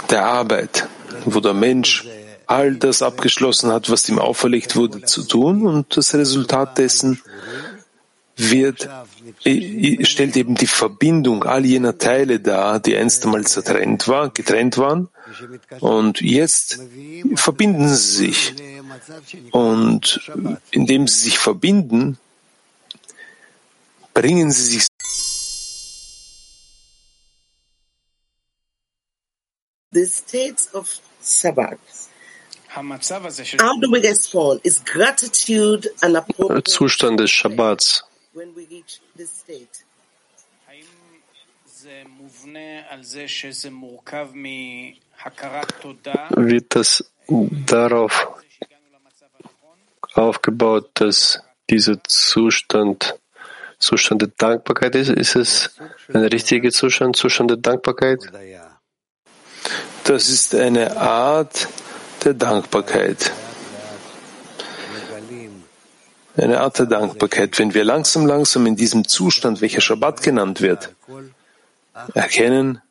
[0.09, 0.87] der Arbeit,
[1.25, 2.05] wo der Mensch
[2.45, 7.21] all das abgeschlossen hat, was ihm auferlegt wurde zu tun und das Resultat dessen
[8.35, 8.89] wird,
[9.41, 15.09] stellt eben die Verbindung all jener Teile dar, die einst einmal zertrennt war, getrennt waren
[15.79, 16.79] und jetzt
[17.35, 18.53] verbinden sie sich
[19.51, 20.31] und
[20.71, 22.17] indem sie sich verbinden,
[24.13, 24.87] bringen sie sich
[29.93, 30.89] the state of
[31.21, 31.79] Sabbath.
[36.65, 38.03] Zustand des Shabbats.
[38.33, 39.83] When we reach this state?
[46.35, 47.11] Wird das
[47.65, 48.27] darauf
[50.13, 53.19] aufgebaut, dass dieser Zustand
[53.79, 55.09] Zustand der Dankbarkeit ist?
[55.09, 55.75] Ist es
[56.13, 58.19] ein richtiger Zustand, Zustand der Dankbarkeit?
[60.05, 61.67] Das ist eine Art
[62.23, 63.31] der Dankbarkeit.
[66.35, 67.59] Eine Art der Dankbarkeit.
[67.59, 70.93] Wenn wir langsam, langsam in diesem Zustand, welcher Shabbat genannt wird,
[72.13, 72.81] erkennen,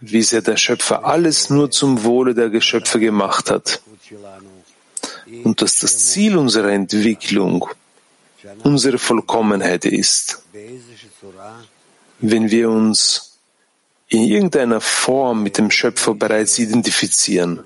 [0.00, 3.80] wie sehr der Schöpfer alles nur zum Wohle der Geschöpfe gemacht hat
[5.44, 7.68] und dass das Ziel unserer Entwicklung
[8.64, 10.42] unsere Vollkommenheit ist.
[12.20, 13.38] Wenn wir uns
[14.08, 17.60] in irgendeiner Form mit dem Schöpfer bereits identifizieren.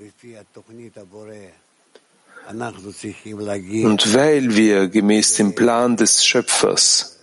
[3.85, 7.19] Und weil wir gemäß dem Plan des Schöpfers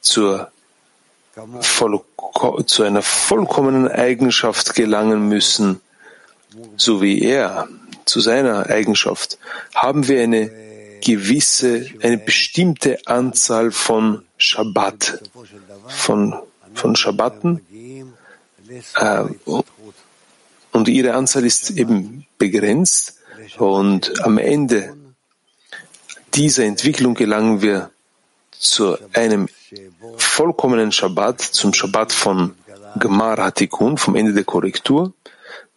[0.00, 0.50] zur
[2.66, 5.80] zu einer vollkommenen Eigenschaft gelangen müssen,
[6.76, 7.68] so wie er
[8.04, 9.38] zu seiner Eigenschaft,
[9.74, 10.50] haben wir eine
[11.04, 15.22] gewisse, eine bestimmte Anzahl von Shabbat,
[15.86, 16.34] von,
[16.74, 17.60] von Shabbaten,
[18.96, 19.24] äh,
[20.72, 23.18] und ihre Anzahl ist eben begrenzt
[23.58, 24.94] und am Ende
[26.34, 27.90] dieser Entwicklung gelangen wir
[28.50, 29.48] zu einem
[30.16, 32.54] vollkommenen Shabbat, zum Shabbat von
[32.96, 35.12] Gemar Hatikun, vom Ende der Korrektur.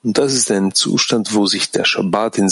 [0.04, 2.50] Und das ist ein Zustand, wo sich der Shabbat in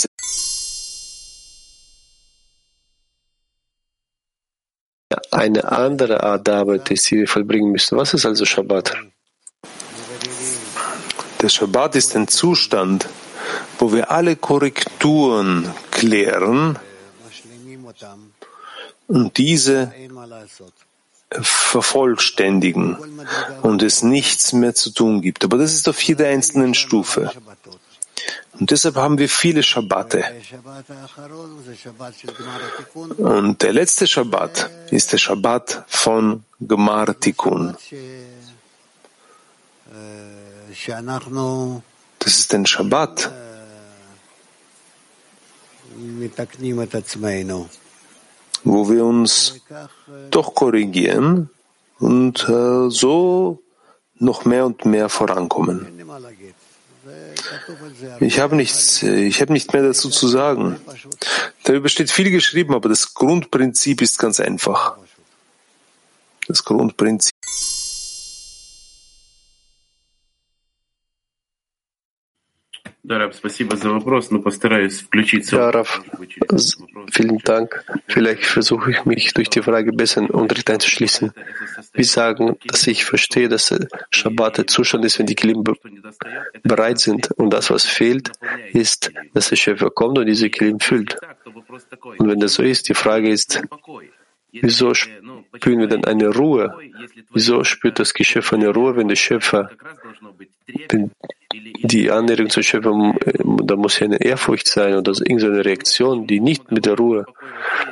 [5.32, 7.96] Eine andere Art der Arbeit ist, die wir vollbringen müssen.
[7.96, 8.96] Was ist also Shabbat?
[11.40, 13.08] Der Shabbat ist ein Zustand,
[13.78, 16.78] wo wir alle Korrekturen klären
[19.08, 19.92] und diese
[21.42, 22.96] vervollständigen
[23.62, 25.44] und es nichts mehr zu tun gibt.
[25.44, 27.30] Aber das ist auf jeder einzelnen Stufe.
[28.58, 30.24] Und deshalb haben wir viele Schabbate.
[33.16, 37.76] Und der letzte Shabbat ist der Shabbat von Gemar Tikkun.
[42.18, 43.32] Das ist ein Shabbat,
[48.64, 49.60] wo wir uns
[50.30, 51.50] doch korrigieren
[51.98, 53.62] und äh, so
[54.16, 55.88] noch mehr und mehr vorankommen.
[58.20, 60.76] Ich habe nichts, ich habe nicht mehr dazu zu sagen.
[61.64, 64.98] Darüber steht viel geschrieben, aber das Grundprinzip ist ganz einfach.
[66.50, 67.32] das Grundprinzip.
[77.12, 77.84] Vielen Dank.
[78.06, 81.32] Vielleicht versuche ich mich durch die Frage besser in Unterricht einzuschließen.
[81.94, 83.74] Wir sagen, dass ich verstehe, dass
[84.10, 85.64] Shabbat der Zustand ist, wenn die Kilim
[86.62, 87.30] bereit sind.
[87.32, 88.32] Und das, was fehlt,
[88.72, 91.16] ist, dass der Schöpfer kommt und diese Kilim füllt.
[92.18, 93.62] Und wenn das so ist, die Frage ist,
[94.52, 96.76] Wieso spüren wir dann eine Ruhe?
[97.32, 99.70] Wieso spürt das Geschöpf eine Ruhe, wenn der Schöpfer,
[100.88, 101.12] wenn
[101.52, 103.14] die Annäherung zum Schöpfer,
[103.64, 107.26] da muss ja eine Ehrfurcht sein oder irgendeine Reaktion, die nicht mit der Ruhe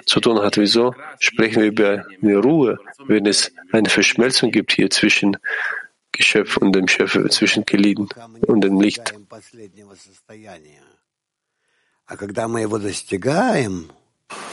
[0.06, 0.56] zu tun hat.
[0.56, 5.36] Wieso sprechen wir über eine Ruhe, wenn es eine Verschmelzung gibt hier zwischen
[6.12, 8.08] Geschöpf und dem Schöpfer, zwischen Geliden
[8.46, 9.14] und dem Licht?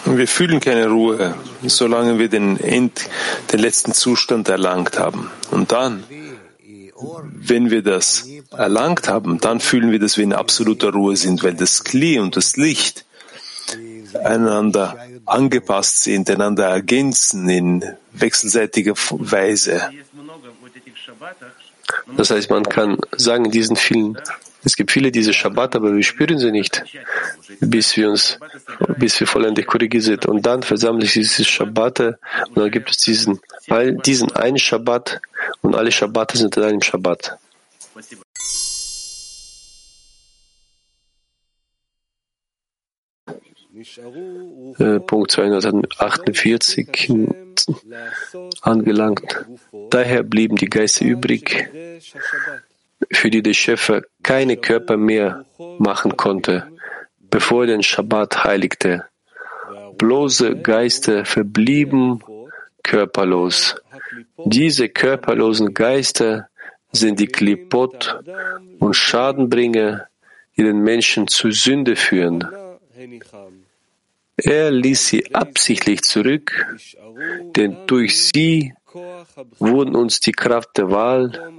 [0.05, 3.09] Wir fühlen keine Ruhe, solange wir den, End,
[3.51, 5.29] den letzten Zustand erlangt haben.
[5.51, 6.03] Und dann,
[7.33, 11.55] wenn wir das erlangt haben, dann fühlen wir, dass wir in absoluter Ruhe sind, weil
[11.55, 13.05] das Kli und das Licht
[14.23, 17.83] einander angepasst sind, einander ergänzen in
[18.13, 19.89] wechselseitiger Weise.
[22.17, 24.17] Das heißt, man kann sagen, in diesen vielen
[24.65, 26.83] es gibt viele diese Shabbat, aber wir spüren sie nicht,
[27.59, 28.39] bis wir uns,
[28.97, 30.25] bis wir vollendet korrigiert sind.
[30.25, 32.17] Und dann versammelt sich diese Shabbat und
[32.55, 33.39] dann gibt es diesen,
[34.05, 35.21] diesen einen Shabbat
[35.61, 37.37] und alle Shabbatte sind in einem Shabbat.
[44.79, 47.11] Äh, Punkt 248
[48.61, 49.45] angelangt.
[49.91, 51.69] Daher blieben die Geister übrig,
[53.11, 55.45] für die der Schöpfer keine Körper mehr
[55.77, 56.67] machen konnte,
[57.19, 59.05] bevor er den Schabbat heiligte.
[59.97, 62.21] Bloße Geister verblieben
[62.83, 63.75] körperlos.
[64.45, 66.49] Diese körperlosen Geister
[66.91, 68.19] sind die Klipot
[68.79, 70.07] und Schadenbringer,
[70.55, 72.47] die den Menschen zu Sünde führen.
[74.37, 76.75] Er ließ sie absichtlich zurück,
[77.55, 78.73] denn durch sie
[79.59, 81.53] wurden uns die Kraft der Wahl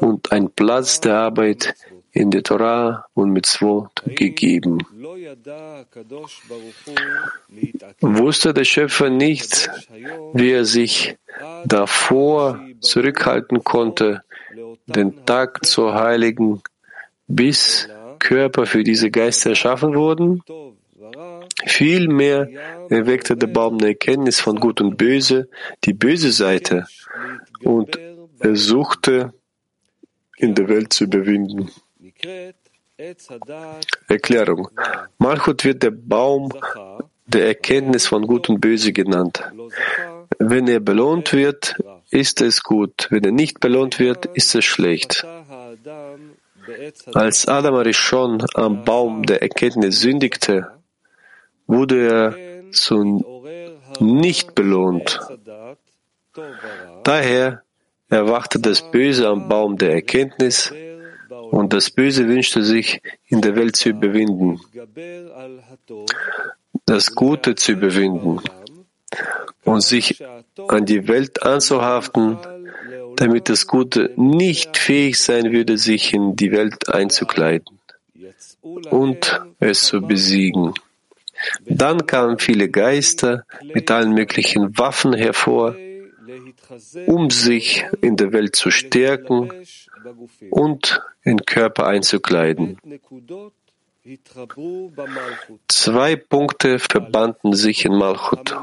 [0.00, 1.74] und ein Platz der Arbeit
[2.12, 4.78] in der Torah und Mitzvot gegeben.
[8.00, 9.70] Wusste der Schöpfer nicht,
[10.34, 11.16] wie er sich
[11.64, 14.22] davor zurückhalten konnte,
[14.86, 16.62] den Tag zu heiligen,
[17.28, 17.88] bis
[18.18, 20.42] Körper für diese Geister erschaffen wurden?
[21.66, 22.48] Vielmehr
[22.88, 25.48] erweckte der Baum der Erkenntnis von Gut und Böse
[25.84, 26.86] die böse Seite
[27.62, 27.98] und
[28.38, 29.32] er suchte,
[30.36, 31.70] in der Welt zu überwinden.
[34.08, 34.68] Erklärung.
[35.18, 36.50] Malchut wird der Baum
[37.26, 39.42] der Erkenntnis von Gut und Böse genannt.
[40.38, 41.76] Wenn er belohnt wird,
[42.10, 43.06] ist es gut.
[43.10, 45.24] Wenn er nicht belohnt wird, ist es schlecht.
[47.14, 50.68] Als Adam Arishon am Baum der Erkenntnis sündigte,
[51.66, 53.24] wurde er zu
[54.00, 55.20] nicht belohnt.
[57.04, 57.62] Daher
[58.08, 60.72] erwachte das Böse am Baum der Erkenntnis
[61.50, 64.60] und das Böse wünschte sich, in der Welt zu überwinden,
[66.86, 68.40] das Gute zu überwinden
[69.64, 70.24] und sich
[70.68, 72.38] an die Welt anzuhaften,
[73.16, 77.80] damit das Gute nicht fähig sein würde, sich in die Welt einzukleiden
[78.90, 80.74] und es zu besiegen.
[81.64, 85.74] Dann kamen viele Geister mit allen möglichen Waffen hervor,
[87.06, 89.50] um sich in der Welt zu stärken
[90.50, 92.78] und in Körper einzukleiden.
[95.68, 98.56] Zwei Punkte verbanden sich in Malchut.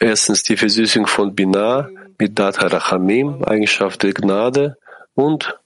[0.00, 4.76] Erstens die Versüßung von Binah mit Dat Harachamim, Eigenschaft der Gnade,
[5.14, 5.56] und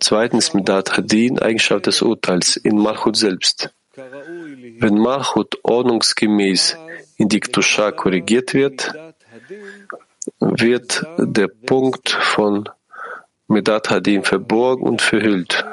[0.00, 3.74] Zweitens Midat Hadin, Eigenschaft des Urteils in Malchut selbst.
[4.80, 6.76] Wenn Malchut ordnungsgemäß
[7.16, 8.94] in die Ktusha korrigiert wird,
[10.40, 12.68] wird der Punkt von
[13.48, 15.64] Midat Hadin verborgen und verhüllt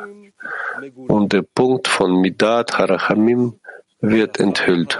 [1.07, 3.59] und der Punkt von Midat Harachamim
[4.01, 4.97] wird enthüllt.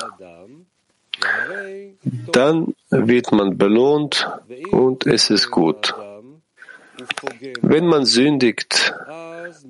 [2.32, 4.30] Dann wird man belohnt
[4.72, 5.94] und es ist gut.
[7.62, 8.94] Wenn man sündigt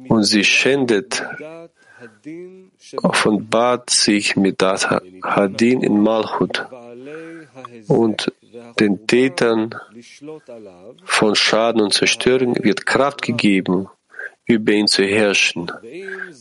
[0.10, 1.24] und sie schändet,
[3.02, 4.90] offenbart sich mit Dat
[5.24, 6.66] Hadin in Malchut
[7.88, 8.32] und
[8.80, 9.76] den Tätern
[11.04, 13.88] von Schaden und Zerstörung wird Kraft gegeben,
[14.46, 15.72] über ihn zu herrschen.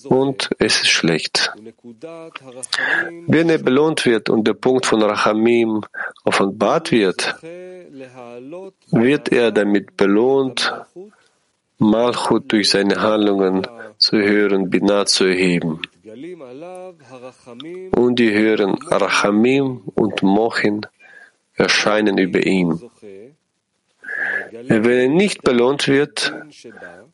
[0.04, 1.52] Und es ist schlecht.
[3.26, 5.84] Wenn er belohnt wird und der Punkt von Rachamim
[6.24, 7.36] offenbart wird,
[8.90, 10.72] wird er damit belohnt,
[11.90, 13.66] Malchut durch seine Handlungen
[13.98, 15.80] zu hören, Binah zu erheben.
[17.96, 20.86] Und die hören Rachamim und Mochin
[21.54, 22.80] erscheinen über ihm.
[24.50, 26.32] Wenn er nicht belohnt wird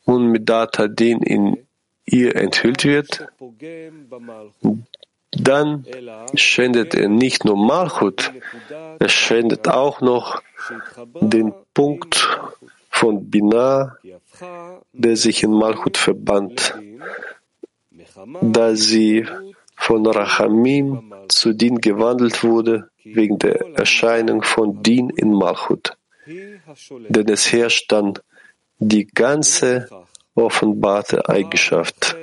[0.05, 1.57] und mit Data Din in
[2.05, 3.27] ihr enthüllt wird,
[5.31, 5.85] dann
[6.35, 8.31] schändet er nicht nur Malchut,
[8.99, 10.41] er schändet auch noch
[11.21, 12.29] den Punkt
[13.01, 13.97] von Binah,
[14.93, 16.75] der sich in Malchut verband,
[18.41, 19.25] da sie
[19.75, 25.97] von Rachamim zu Din gewandelt wurde, wegen der Erscheinung von Din in Malchut.
[27.15, 28.19] Denn es herrscht dann
[28.77, 29.89] die ganze
[30.35, 32.15] offenbarte Eigenschaft.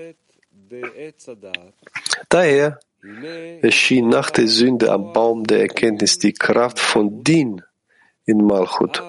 [2.29, 2.79] Daher
[3.63, 7.63] erschien nach der Sünde am Baum der Erkenntnis die Kraft von Din
[8.27, 9.03] in Malchut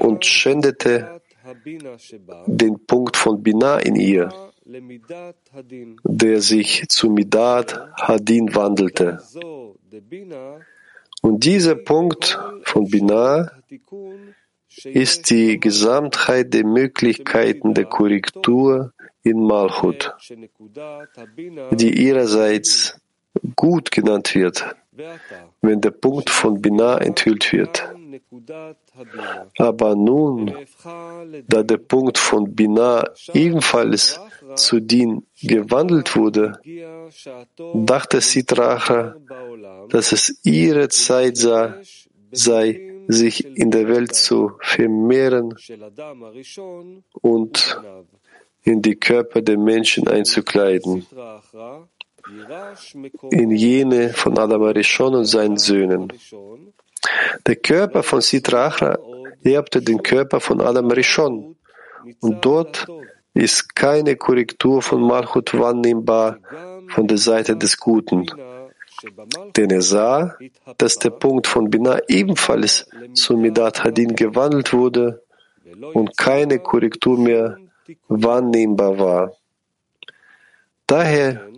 [0.00, 1.20] und schändete
[2.46, 4.32] den Punkt von Binah in ihr,
[6.04, 9.18] der sich zu Midat Hadin wandelte.
[11.22, 13.50] Und dieser Punkt von Binah
[14.84, 18.92] ist die Gesamtheit der Möglichkeiten der Korrektur
[19.22, 20.14] in Malchut,
[21.72, 23.00] die ihrerseits
[23.56, 24.76] gut genannt wird,
[25.60, 27.94] wenn der Punkt von Binah enthüllt wird.
[29.58, 30.54] Aber nun,
[31.46, 34.20] da der Punkt von Binah ebenfalls
[34.54, 36.60] zu Din gewandelt wurde,
[37.74, 39.16] dachte Sitracha,
[39.88, 45.54] dass es ihre Zeit sei, sich in der Welt zu vermehren
[47.22, 47.80] und
[48.64, 51.06] in die Körper der Menschen einzukleiden,
[53.30, 56.12] in jene von Adam Arishon und seinen Söhnen.
[57.46, 58.98] Der Körper von Sitrachra
[59.42, 61.56] erbte den Körper von Adam Rishon
[62.20, 62.86] und dort
[63.34, 66.38] ist keine Korrektur von Malchut wahrnehmbar
[66.88, 68.26] von der Seite des Guten.
[69.56, 70.36] Denn er sah,
[70.76, 75.22] dass der Punkt von Binah ebenfalls zu Midat Hadin gewandelt wurde
[75.94, 77.58] und keine Korrektur mehr
[78.08, 79.32] wahrnehmbar war.
[80.86, 81.48] Daher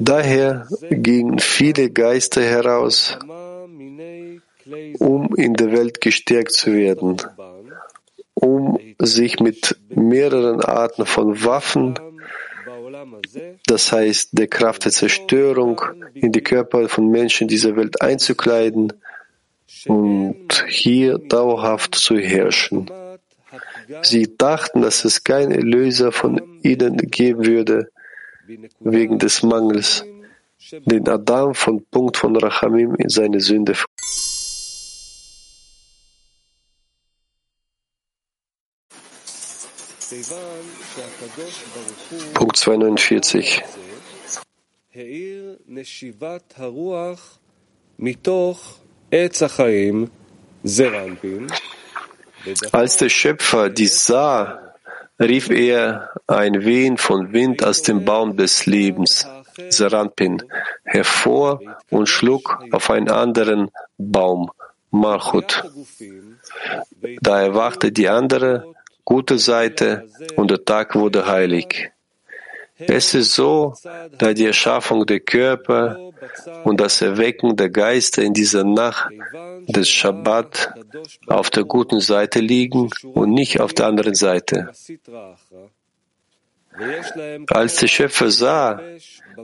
[0.00, 3.18] Daher gingen viele Geister heraus,
[4.98, 7.16] um in der Welt gestärkt zu werden,
[8.34, 11.98] um sich mit mehreren Arten von Waffen,
[13.66, 15.80] das heißt der Kraft der Zerstörung,
[16.14, 18.92] in die Körper von Menschen dieser Welt einzukleiden
[19.86, 22.90] und hier dauerhaft zu herrschen.
[24.02, 27.90] Sie dachten, dass es keinen Erlöser von ihnen geben würde,
[28.80, 30.04] wegen des Mangels,
[30.70, 33.74] den Adam von Punkt von Rachamim in seine Sünde
[42.34, 43.62] Punkt 249.
[52.72, 54.74] Als der Schöpfer dies sah,
[55.18, 59.26] rief er ein Wehen von Wind aus dem Baum des Lebens,
[59.70, 60.42] Seranpin,
[60.84, 64.50] hervor und schlug auf einen anderen Baum,
[64.90, 65.64] Malchut.
[67.20, 68.74] Da erwachte die andere,
[69.04, 71.90] gute Seite und der Tag wurde heilig.
[72.78, 73.74] Es ist so,
[74.18, 76.05] da die Erschaffung der Körper
[76.64, 79.10] und das Erwecken der Geister in dieser Nacht
[79.66, 80.74] des Shabbat
[81.26, 84.70] auf der guten Seite liegen und nicht auf der anderen Seite.
[87.48, 88.80] Als der Schöpfer sah,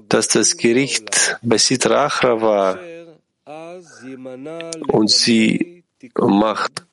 [0.09, 2.79] dass das Gericht bei Sitra Achra war
[4.89, 5.83] und sie
[6.17, 6.85] Macht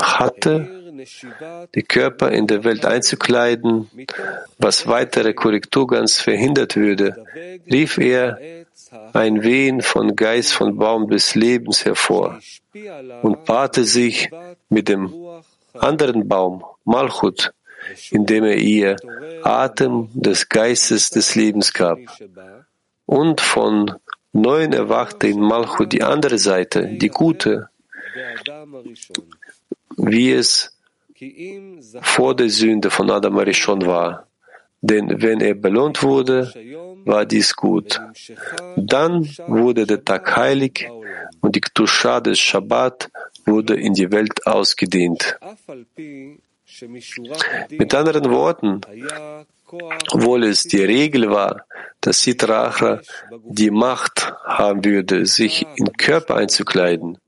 [0.00, 0.68] hatte,
[1.74, 3.90] die Körper in der Welt einzukleiden,
[4.58, 7.24] was weitere Korrektur ganz verhindert würde,
[7.70, 8.38] rief er
[9.12, 12.38] ein Wehen von Geist von Baum des Lebens hervor
[13.22, 14.30] und paarte sich
[14.68, 15.12] mit dem
[15.74, 17.52] anderen Baum, Malchut,
[18.10, 18.96] indem er ihr
[19.42, 21.98] Atem des Geistes des Lebens gab.
[23.06, 23.94] Und von
[24.32, 27.68] neuem erwachte in Malchut die andere Seite, die gute,
[29.96, 30.76] wie es
[32.02, 34.26] vor der Sünde von Adam Arishon war.
[34.80, 36.52] Denn wenn er belohnt wurde,
[37.06, 38.00] war dies gut.
[38.76, 40.88] Dann wurde der Tag heilig
[41.40, 43.10] und die Ktusha des Shabbat
[43.46, 45.38] wurde in die Welt ausgedehnt.
[47.70, 48.80] Mit anderen Worten,
[50.12, 51.64] obwohl es die Regel war,
[52.00, 53.00] dass Sitrachra
[53.44, 57.18] die Macht haben würde, sich in Körper einzukleiden,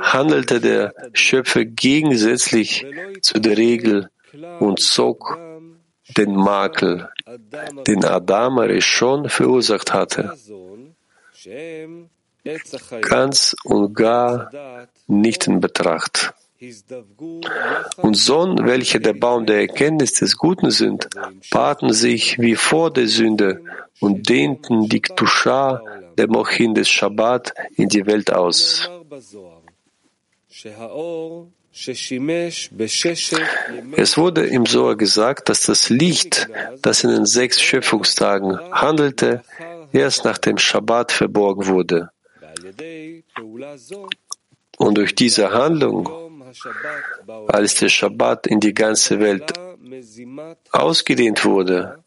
[0.00, 2.86] handelte der Schöpfer gegensätzlich
[3.22, 4.10] zu der Regel
[4.60, 5.38] und zog
[6.16, 7.08] den Makel,
[7.86, 10.36] den Adam schon verursacht hatte,
[13.02, 16.34] ganz und gar nicht in Betracht.
[17.96, 21.08] Und Sohn, welche der Baum der Erkenntnis des Guten sind,
[21.50, 23.62] paarten sich wie vor der Sünde
[24.00, 25.82] und dehnten die Ktusha
[26.16, 28.88] der Mochin des Shabbat in die Welt aus.
[33.96, 36.48] Es wurde im Sohr gesagt, dass das Licht,
[36.82, 39.42] das in den sechs Schöpfungstagen handelte,
[39.92, 42.10] erst nach dem Shabbat verborgen wurde.
[44.76, 46.08] Und durch diese Handlung,
[47.48, 49.52] als der Shabbat in die ganze Welt
[50.72, 52.02] ausgedehnt wurde,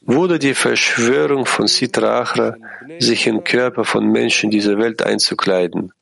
[0.00, 2.56] wurde die Verschwörung von Sitra Achra,
[2.98, 5.92] sich in Körper von Menschen dieser Welt einzukleiden,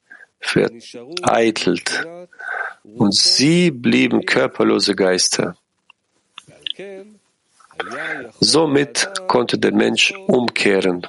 [0.40, 2.06] vereitelt.
[2.84, 5.56] Und sie blieben körperlose Geister.
[8.40, 11.06] Somit konnte der Mensch umkehren.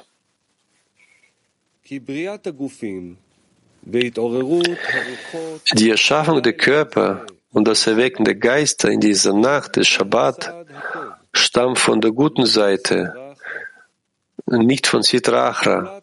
[5.72, 10.66] Die Erschaffung der Körper und das Erwecken der Geister in dieser Nacht des Shabbat
[11.32, 13.34] stammt von der guten Seite,
[14.46, 16.02] nicht von Sitra Achra,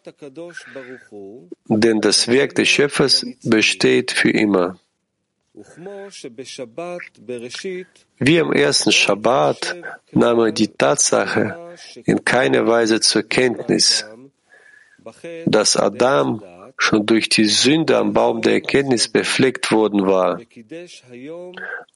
[1.67, 4.77] denn das Werk des Schöpfers besteht für immer.
[8.19, 9.75] Wie am ersten Shabbat
[10.11, 11.75] nahm er die Tatsache
[12.05, 14.05] in keiner Weise zur Kenntnis,
[15.45, 16.41] dass Adam
[16.77, 20.39] schon durch die Sünde am Baum der Erkenntnis befleckt worden war.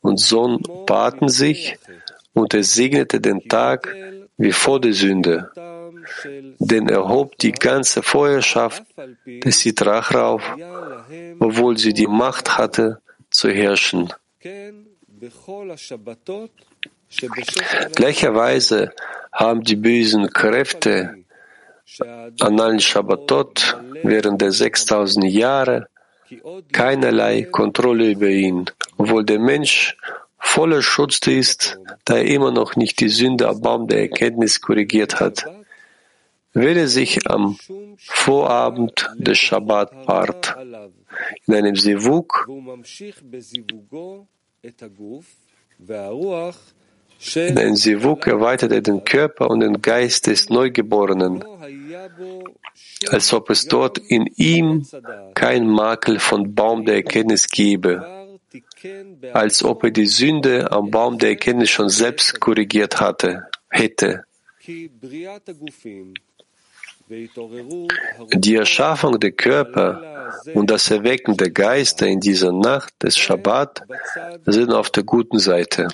[0.02, 1.78] Und Sohn baten sich
[2.34, 3.88] und er segnete den Tag
[4.38, 5.52] wie vor der Sünde.
[6.60, 8.84] Denn er hob die ganze Vorherrschaft
[9.26, 10.44] des Sitrach auf,
[11.40, 13.02] obwohl sie die Macht hatte,
[13.36, 14.14] zu herrschen.
[17.96, 18.94] Gleicherweise
[19.32, 21.26] haben die bösen Kräfte
[22.40, 25.88] an allen Shabbatot während der 6000 Jahre
[26.72, 28.66] keinerlei Kontrolle über ihn,
[28.98, 29.96] obwohl der Mensch
[30.38, 35.20] voller Schutz ist, da er immer noch nicht die Sünde am Baum der Erkenntnis korrigiert
[35.20, 35.46] hat.
[36.54, 37.58] Wenn er sich am
[37.98, 40.56] Vorabend des Shabbat paart,
[41.46, 42.48] in einem Sivuk,
[47.36, 51.44] in einem Sivuk erweitert er den Körper und den Geist des Neugeborenen,
[53.08, 54.86] als ob es dort in ihm
[55.34, 58.28] kein Makel von Baum der Erkenntnis gebe,
[59.34, 64.26] als ob er die Sünde am Baum der Erkenntnis schon selbst korrigiert hatte, hätte.
[67.08, 73.84] Die Erschaffung der Körper und das Erwecken der Geister in dieser Nacht des Shabbat
[74.46, 75.88] sind auf der guten Seite.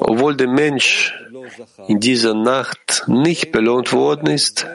[0.00, 1.14] Obwohl der Mensch
[1.88, 4.66] in dieser Nacht nicht belohnt worden ist,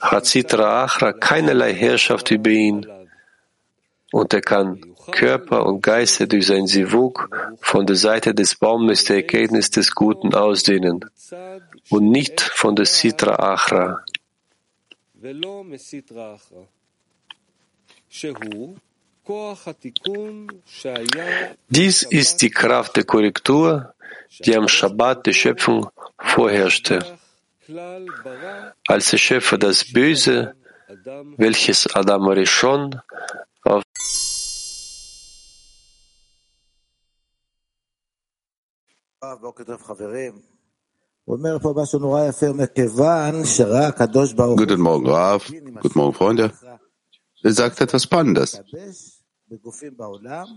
[0.00, 2.86] hat Sitra Achra keinerlei Herrschaft über ihn.
[4.10, 9.16] und er kann Körper und Geister durch sein Sivuk von der Seite des Baumes der
[9.16, 11.04] Erkenntnis des Guten ausdehnen
[11.90, 14.04] und nicht von der Sitra Achra.
[21.68, 23.94] Dies ist die Kraft der Korrektur,
[24.44, 27.18] die am Shabbat der Schöpfung vorherrschte.
[28.86, 30.54] Als der Schöpfer das Böse,
[31.36, 33.00] welches Adam Rishon
[33.64, 33.82] auf
[44.56, 45.52] Guten Morgen, Rav.
[45.82, 46.52] Guten Morgen, Freunde.
[47.42, 48.62] Er sagt etwas Spannendes.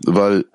[0.06, 0.46] Weil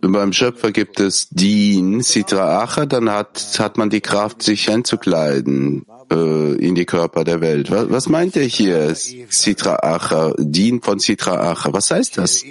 [0.00, 5.84] beim Schöpfer gibt es Din, Sitra Acha, dann hat, hat man die Kraft, sich einzukleiden
[6.12, 7.70] äh, in die Körper der Welt.
[7.72, 11.72] Was, was meint er hier, Sitra Acha, Din von Sitra Acha?
[11.72, 12.44] Was heißt das?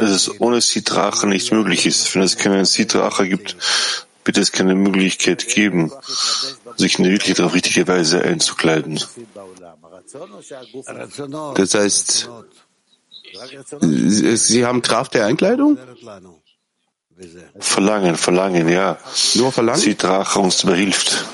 [0.00, 2.14] Dass es ohne Sitra Acha nicht möglich ist.
[2.14, 3.56] Wenn es keinen Sitra Acha gibt,
[4.24, 5.92] wird es keine Möglichkeit geben,
[6.76, 9.00] sich in der Wirklichkeit auf richtige Weise einzukleiden.
[11.54, 12.30] Das heißt,
[13.80, 15.78] Sie haben Kraft der Einkleidung?
[17.58, 18.98] Verlangen, Verlangen, ja.
[19.34, 19.80] Nur Verlangen?
[19.80, 21.26] Sie Drache uns behilft.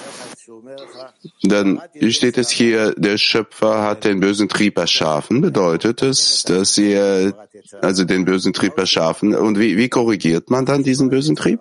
[1.43, 5.41] dann steht es hier, der Schöpfer hat den bösen Trieb erschaffen.
[5.41, 7.35] Bedeutet es, dass er
[7.81, 9.35] also den bösen Trieb erschaffen.
[9.35, 11.61] Und wie, wie korrigiert man dann diesen bösen Trieb?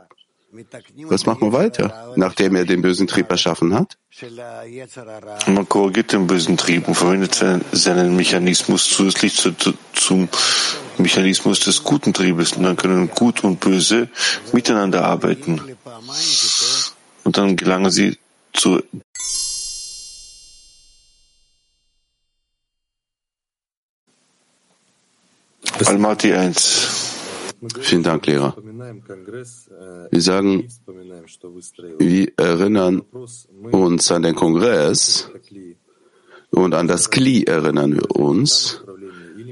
[1.04, 3.98] Was macht man weiter, nachdem er den bösen Trieb erschaffen hat?
[5.48, 10.30] Man korrigiert den bösen Trieb und verwendet seinen Mechanismus zusätzlich zu, zu, zum
[10.98, 12.54] Mechanismus des guten Triebes.
[12.54, 14.10] Und dann können Gut und Böse
[14.52, 15.62] miteinander arbeiten.
[17.24, 18.18] Und dann gelangen sie
[18.54, 18.82] zu
[25.86, 27.09] Almaty 1.
[27.82, 28.56] Vielen Dank, Lehrer.
[28.58, 30.68] Wir sagen,
[31.98, 33.02] wir erinnern
[33.72, 35.30] uns an den Kongress
[36.52, 38.84] und an das Kli erinnern wir uns.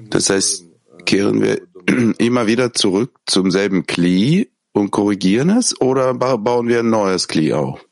[0.09, 0.65] Das heißt,
[1.05, 1.61] kehren wir
[2.17, 7.53] immer wieder zurück zum selben Kli und korrigieren es oder bauen wir ein neues Kli
[7.53, 7.85] auf?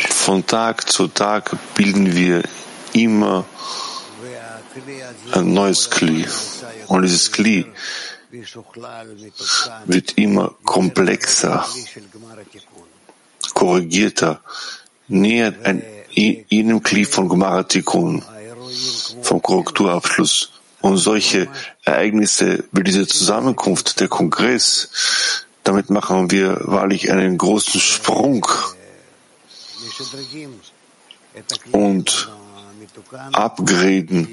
[0.00, 2.42] Von Tag zu Tag bilden wir
[2.94, 3.44] immer
[5.32, 6.26] ein neues Kli.
[6.88, 7.66] Und dieses Kli
[9.86, 11.66] wird immer komplexer,
[13.54, 14.40] korrigierter,
[15.08, 18.22] nähert ein, jenem Kli von Gemaratikun,
[19.22, 20.50] vom Korrekturabschluss.
[20.80, 21.48] Und solche
[21.84, 24.88] Ereignisse wie diese Zusammenkunft, der Kongress,
[25.62, 28.44] damit machen wir wahrlich einen großen Sprung.
[31.70, 32.28] Und
[33.32, 34.28] upgraden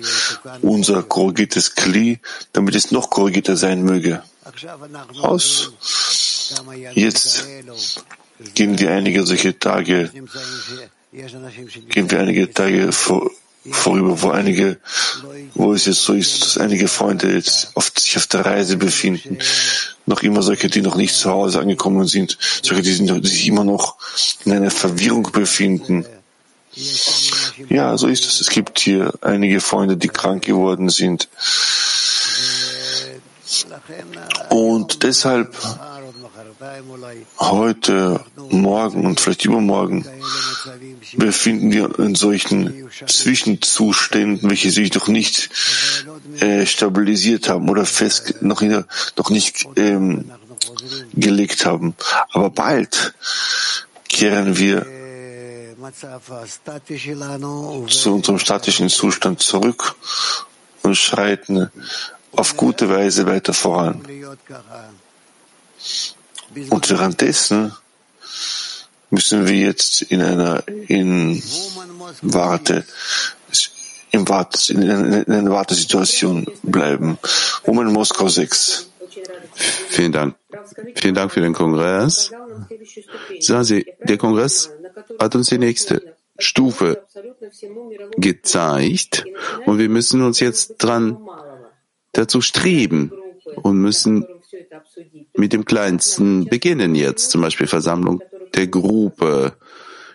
[0.62, 2.20] unser korrigiertes Kli,
[2.54, 4.24] damit es noch korrigierter sein möge.
[5.22, 5.72] Aus.
[6.94, 7.46] Jetzt
[8.54, 10.12] gehen wir einige solche Tage,
[11.90, 13.30] gehen wir einige Tage vor,
[13.72, 14.78] vorüber, wo einige,
[15.54, 19.40] wo es jetzt so ist, dass einige Freunde jetzt auf, sich auf der Reise befinden,
[20.06, 23.48] noch immer solche, die noch nicht zu Hause angekommen sind, solche, die, sind, die sich
[23.48, 23.98] immer noch
[24.46, 26.06] in einer Verwirrung befinden.
[27.68, 28.40] Ja, so ist es.
[28.40, 31.28] Es gibt hier einige Freunde, die krank geworden sind.
[34.50, 35.56] Und deshalb
[37.40, 40.06] heute, morgen und vielleicht übermorgen
[41.16, 45.50] befinden wir in solchen Zwischenzuständen, welche sich noch nicht
[46.40, 48.84] äh, stabilisiert haben oder fest noch, in,
[49.18, 50.32] noch nicht ähm,
[51.14, 51.96] gelegt haben.
[52.32, 53.14] Aber bald
[54.08, 54.86] kehren wir
[57.88, 59.96] zu unserem statischen Zustand zurück
[60.84, 61.72] und schreiten
[62.32, 64.02] auf gute Weise weiter voran.
[66.70, 67.74] Und währenddessen
[69.10, 71.42] müssen wir jetzt in einer in
[72.22, 72.86] Warte
[74.12, 77.18] im Warte, in, in einer Wartesituation bleiben.
[77.64, 78.90] Woman Moskau 6.
[79.90, 80.36] Vielen Dank.
[80.96, 82.32] Vielen Dank für den Kongress.
[83.40, 84.72] Sagen Sie, der Kongress
[85.20, 87.06] hat uns die nächste Stufe
[88.18, 89.26] gezeigt
[89.66, 91.18] und wir müssen uns jetzt dran
[92.14, 93.12] dazu streben
[93.56, 94.26] und müssen
[95.36, 98.22] mit dem Kleinsten beginnen jetzt, zum Beispiel Versammlung
[98.56, 99.58] der Gruppe.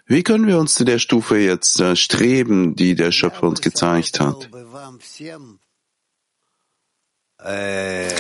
[0.07, 4.21] Wie können wir uns zu der Stufe jetzt äh, streben, die der Schöpfer uns gezeigt
[4.21, 4.51] hat?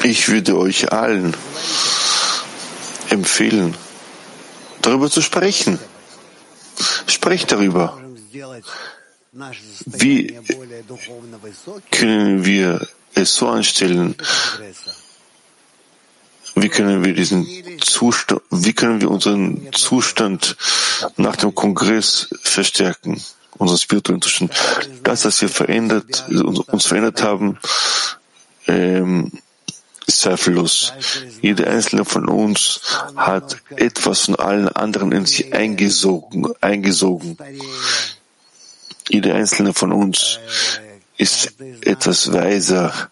[0.05, 1.35] Ich würde euch allen
[3.11, 3.75] empfehlen,
[4.83, 5.79] darüber zu sprechen.
[7.07, 8.01] Sprecht darüber.
[9.87, 10.39] Wie
[11.91, 14.17] können wir es so anstellen?
[16.57, 17.47] Wie können wir diesen
[17.81, 20.57] Zustand, wie können wir unseren Zustand
[21.17, 23.21] nach dem Kongress verstärken?
[23.57, 24.53] Unseren spirituellen Zustand.
[25.03, 27.59] Das, was wir verändert, uns verändert haben,
[28.67, 29.33] ähm,
[30.07, 30.93] ist zweifellos.
[31.41, 32.81] Jeder einzelne von uns
[33.17, 37.37] hat etwas von allen anderen in sich eingesogen, eingesogen.
[39.09, 40.39] Jeder einzelne von uns
[41.17, 43.11] ist etwas weiser,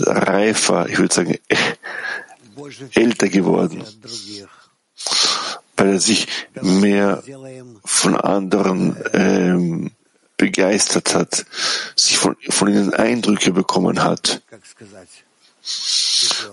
[0.00, 1.38] reifer, ich würde sagen,
[2.94, 3.84] älter geworden,
[5.76, 6.26] weil er sich
[6.60, 7.22] mehr
[7.84, 9.90] von anderen ähm,
[10.36, 11.44] begeistert hat,
[11.96, 14.42] sich von, von ihnen Eindrücke bekommen hat.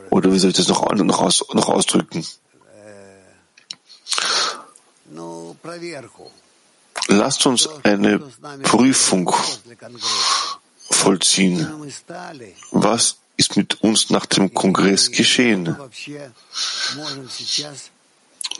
[0.10, 2.26] Oder wie soll ich das noch, noch, aus, noch ausdrücken?
[7.08, 8.20] Lasst uns eine
[8.64, 9.34] Prüfung
[10.90, 11.68] vollziehen.
[12.72, 15.76] Was ist mit uns nach dem Kongress geschehen?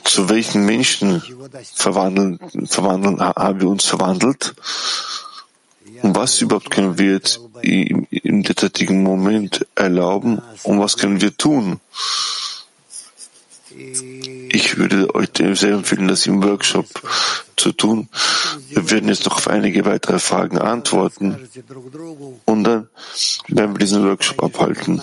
[0.04, 1.22] Zu welchen Menschen
[1.74, 4.54] verwandeln, verwandeln, haben wir uns verwandelt?
[6.02, 11.36] Und was überhaupt können wir jetzt im, im derzeitigen Moment erlauben und was können wir
[11.36, 11.80] tun?
[14.52, 16.86] Ich würde euch sehr empfehlen, das im Workshop
[17.56, 18.08] zu tun.
[18.68, 21.48] Wir werden jetzt noch auf einige weitere Fragen antworten
[22.46, 22.88] und dann
[23.48, 25.00] werden wir diesen Workshop abhalten,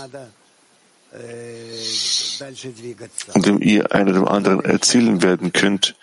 [3.35, 5.95] indem ihr einer dem anderen erzählen werden könnt,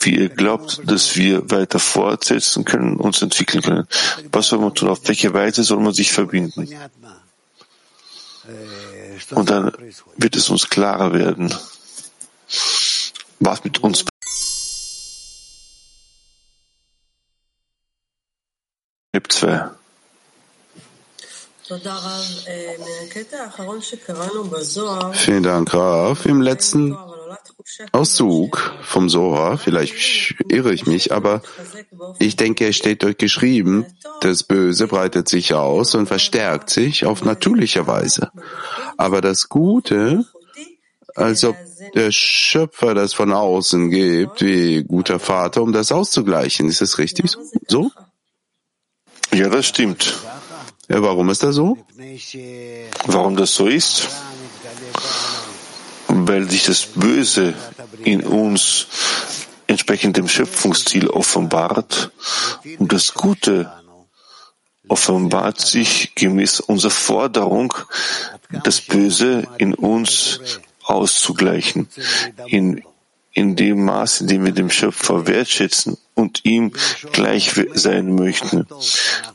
[0.00, 3.88] wie ihr glaubt, dass wir weiter fortsetzen können, uns entwickeln können.
[4.32, 4.88] Was soll man tun?
[4.88, 6.68] Auf welche Weise soll man sich verbinden?
[9.30, 9.72] Und dann
[10.16, 11.52] wird es uns klarer werden,
[13.40, 14.04] was mit uns
[19.12, 19.70] gibt zwei.
[25.14, 26.26] Vielen Dank, Graf.
[26.26, 26.96] Im letzten
[27.92, 31.42] Auszug vom Soha, vielleicht irre ich mich, aber
[32.18, 33.86] ich denke, es steht dort geschrieben,
[34.20, 38.30] das Böse breitet sich aus und verstärkt sich auf natürliche Weise.
[38.96, 40.24] Aber das Gute,
[41.16, 41.56] als ob
[41.94, 46.68] der Schöpfer das von außen gibt, wie guter Vater, um das auszugleichen.
[46.68, 47.30] Ist das richtig
[47.66, 47.90] so?
[49.32, 50.14] Ja, das stimmt.
[50.88, 51.76] Ja, warum ist das so?
[53.06, 54.08] Warum das so ist?
[56.08, 57.54] Weil sich das Böse
[58.04, 58.86] in uns
[59.66, 62.12] entsprechend dem Schöpfungsziel offenbart
[62.78, 63.70] und das Gute
[64.88, 67.74] offenbart sich gemäß unserer Forderung,
[68.62, 70.40] das Böse in uns
[70.84, 71.88] auszugleichen,
[72.46, 72.84] in,
[73.36, 76.72] in dem Maß, in dem wir dem Schöpfer wertschätzen und ihm
[77.12, 78.66] gleich sein möchten.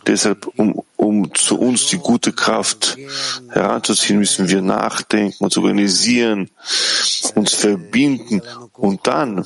[0.07, 2.97] Deshalb, um, um zu uns die gute Kraft
[3.49, 6.49] heranzuziehen, müssen wir nachdenken, uns organisieren,
[7.35, 8.41] uns verbinden
[8.73, 9.45] und dann,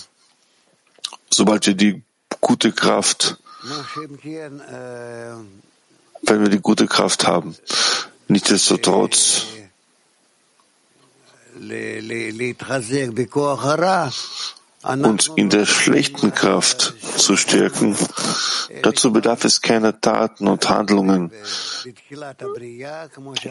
[1.29, 2.01] sobald wir die
[2.39, 3.37] gute Kraft,
[6.23, 7.57] wenn wir die gute Kraft haben,
[8.29, 9.47] nichtsdestotrotz
[14.85, 17.95] uns in der schlechten Kraft zu stärken.
[18.83, 21.31] Dazu bedarf es keiner Taten und Handlungen.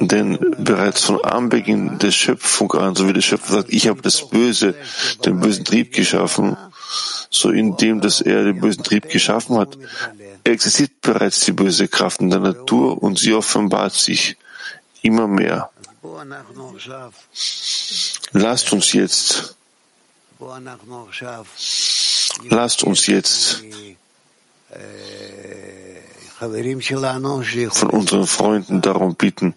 [0.01, 4.29] Denn bereits von Anbeginn der Schöpfung an, so wie der Schöpfer sagt, ich habe das
[4.29, 4.75] Böse,
[5.25, 6.57] den bösen Trieb geschaffen,
[7.31, 9.77] so indem, dass er den bösen Trieb geschaffen hat,
[10.45, 14.37] existiert bereits die böse Kraft in der Natur und sie offenbart sich
[15.03, 15.71] immer mehr.
[18.33, 19.57] Lasst uns jetzt.
[22.51, 23.63] Lasst uns jetzt.
[27.71, 29.55] Von unseren Freunden darum bitten,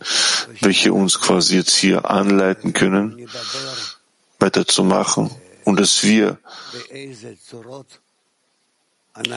[0.61, 3.27] welche uns quasi jetzt hier anleiten können,
[4.39, 5.31] weiterzumachen
[5.65, 6.37] und dass wir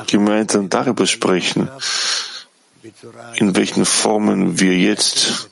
[0.07, 1.69] gemeinsam darüber sprechen,
[3.37, 5.49] in welchen Formen wir jetzt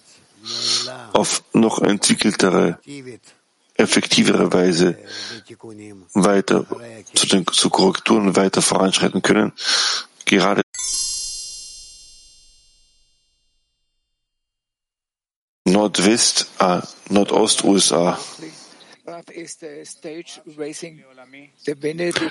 [1.12, 2.78] auf noch entwickeltere
[3.74, 4.98] effektivere Weise
[6.12, 6.66] weiter
[7.14, 9.52] zu den zu Korrekturen weiter voranschreiten können.
[10.24, 10.62] Gerade
[15.64, 18.18] Nordwest, äh, Nordost-USA.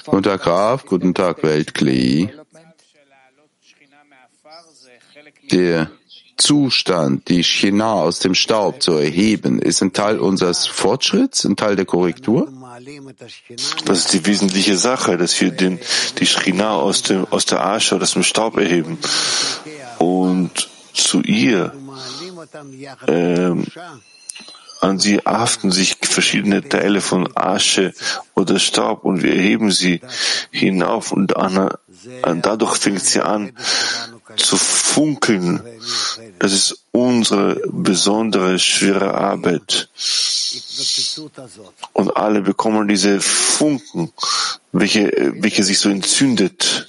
[0.06, 0.86] Guten Tag, Graf.
[0.86, 2.30] Guten Tag, Weltkli.
[5.52, 5.92] Der
[6.38, 11.76] Zustand, die China aus dem Staub zu erheben, ist ein Teil unseres Fortschritts, ein Teil
[11.76, 12.48] der Korrektur?
[13.86, 15.80] Das ist die wesentliche Sache, dass wir den,
[16.20, 19.00] die China aus, dem, aus der Asche oder aus dem Staub erheben
[19.98, 21.74] und zu ihr
[23.08, 23.66] ähm,
[24.82, 27.94] an sie haften sich verschiedene Teile von Asche
[28.36, 30.02] oder Staub und wir erheben sie
[30.52, 31.72] hinauf und an,
[32.22, 33.54] an, dadurch fängt sie an
[34.36, 35.62] zu funkeln.
[36.40, 39.90] Das ist unsere besondere schwere Arbeit.
[41.94, 44.12] Und alle bekommen diese Funken,
[44.72, 46.88] welche, welche sich so entzündet.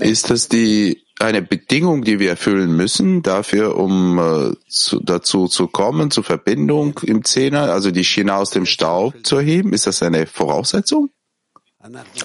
[0.00, 5.66] Ist das die, eine Bedingung, die wir erfüllen müssen, dafür, um äh, zu, dazu zu
[5.68, 9.72] kommen, zur Verbindung im Zehner, also die Schiene aus dem Staub zu erheben?
[9.72, 11.10] Ist das eine Voraussetzung?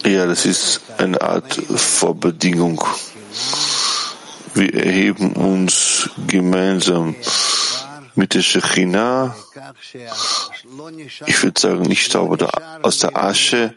[0.03, 2.84] Ja, das ist eine Art Vorbedingung.
[4.53, 7.16] Wir erheben uns gemeinsam
[8.16, 9.36] mit der Shechina,
[11.26, 12.49] ich würde sagen nicht Staub oder
[12.84, 13.76] aus der Asche,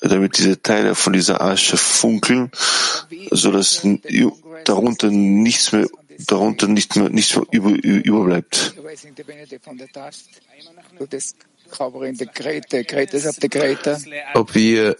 [0.00, 2.50] damit diese Teile von dieser Asche funkeln,
[3.30, 3.86] so dass
[4.64, 5.88] darunter nichts mehr
[6.26, 8.74] darunter nicht mehr, nichts mehr über, überbleibt.
[14.34, 14.96] Ob wir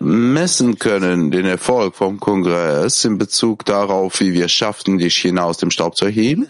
[0.00, 5.58] messen können, den Erfolg vom Kongress in Bezug darauf, wie wir schafften, die China aus
[5.58, 6.48] dem Staub zu erheben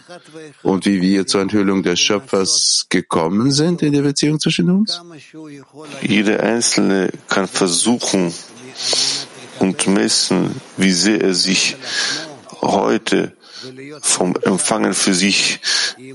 [0.61, 5.01] und wie wir zur Enthüllung des Schöpfers gekommen sind in der Beziehung zwischen uns?
[6.01, 8.33] Jeder Einzelne kann versuchen
[9.59, 11.75] und messen, wie sehr er sich
[12.61, 13.33] heute
[14.01, 15.59] vom Empfangen für sich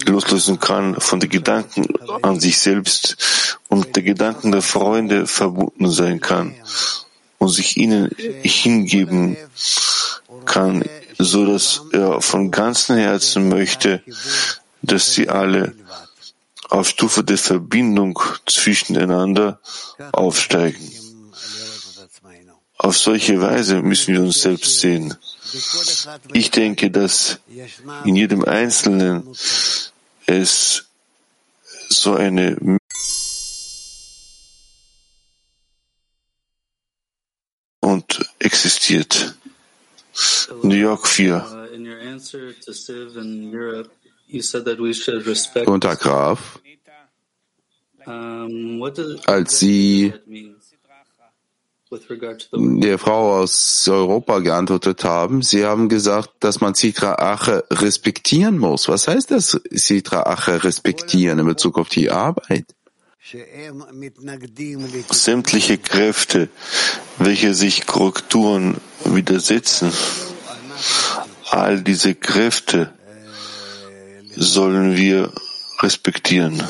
[0.07, 1.87] loslösen kann, von den Gedanken
[2.23, 6.55] an sich selbst und der Gedanken der Freunde verbunden sein kann
[7.39, 8.11] und sich ihnen
[8.43, 9.37] hingeben
[10.45, 10.85] kann,
[11.19, 14.03] so dass er von ganzem Herzen möchte,
[14.83, 15.75] dass sie alle
[16.71, 19.61] auf Stufe der Verbindung zwischeneinander
[20.13, 20.91] aufsteigen.
[22.79, 25.15] Auf solche Weise müssen wir uns selbst sehen.
[26.33, 27.39] Ich denke, dass
[28.05, 29.35] in jedem Einzelnen
[30.27, 30.85] es
[31.89, 32.79] so eine
[37.81, 39.37] und existiert.
[40.63, 41.69] New York 4.
[45.67, 46.61] Und Herr Graf,
[49.27, 50.13] als Sie
[52.53, 55.43] der Frau aus Europa geantwortet haben.
[55.43, 58.89] Sie haben gesagt, dass man Sitra Ache respektieren muss.
[58.89, 62.67] Was heißt das, Sitra Ache respektieren in Bezug auf die Arbeit?
[65.11, 66.49] Sämtliche Kräfte,
[67.19, 69.93] welche sich Korrekturen widersetzen,
[71.51, 72.93] all diese Kräfte
[74.37, 75.33] sollen wir
[75.81, 76.63] respektieren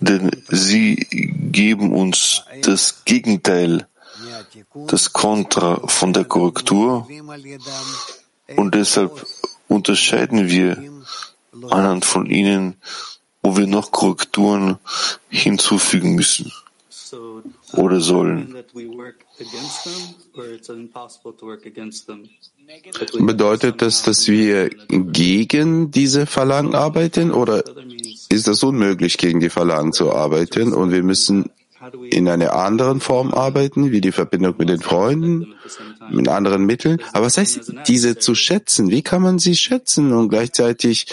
[0.00, 0.96] denn sie
[1.52, 3.86] geben uns das Gegenteil,
[4.86, 7.08] das Kontra von der Korrektur
[8.56, 9.26] und deshalb
[9.68, 10.82] unterscheiden wir
[11.70, 12.76] anhand von ihnen,
[13.42, 14.78] wo wir noch Korrekturen
[15.28, 16.52] hinzufügen müssen
[17.72, 18.54] oder sollen.
[23.18, 27.62] Bedeutet das, dass wir gegen diese Verlangen arbeiten oder
[28.28, 31.50] ist es unmöglich, gegen die Verlangen zu arbeiten und wir müssen
[32.10, 35.54] in einer anderen Form arbeiten, wie die Verbindung mit den Freunden,
[36.10, 37.00] mit anderen Mitteln?
[37.12, 38.90] Aber was heißt, diese zu schätzen?
[38.90, 41.06] Wie kann man sie schätzen und gleichzeitig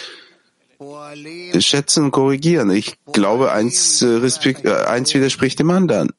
[1.60, 2.72] schätzen und korrigieren?
[2.72, 6.12] Ich glaube, eins, äh, äh, eins widerspricht dem anderen.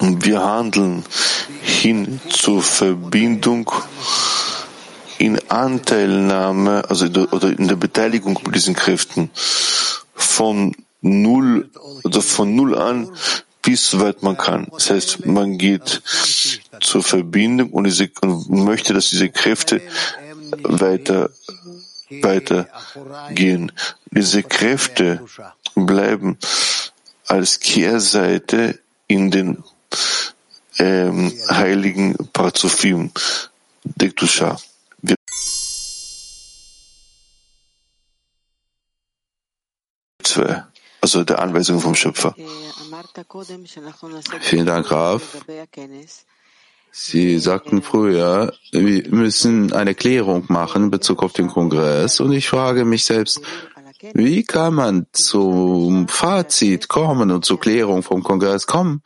[0.00, 1.04] Wir handeln
[1.62, 3.70] hin zur Verbindung
[5.18, 9.30] in Anteilnahme, also oder in der Beteiligung mit diesen Kräften
[10.14, 11.68] von null,
[12.02, 13.10] also von null an
[13.62, 14.68] bis soweit man kann.
[14.72, 16.02] Das heißt, man geht
[16.80, 19.82] zur Verbindung und, diese, und möchte, dass diese Kräfte
[20.62, 21.30] weiter,
[22.22, 22.68] weiter
[23.34, 23.70] gehen.
[24.10, 25.22] Diese Kräfte
[25.74, 26.38] bleiben
[27.26, 29.62] als Kehrseite in den
[30.78, 33.10] ähm, heiligen Parzufim,
[33.84, 34.56] Dektusha.
[41.00, 42.34] also der Anweisung vom Schöpfer.
[44.40, 45.22] Vielen Dank, Raf.
[46.92, 52.48] Sie sagten früher, wir müssen eine Klärung machen in Bezug auf den Kongress und ich
[52.48, 53.40] frage mich selbst,
[54.14, 59.02] wie kann man zum Fazit kommen und zur Klärung vom Kongress kommen,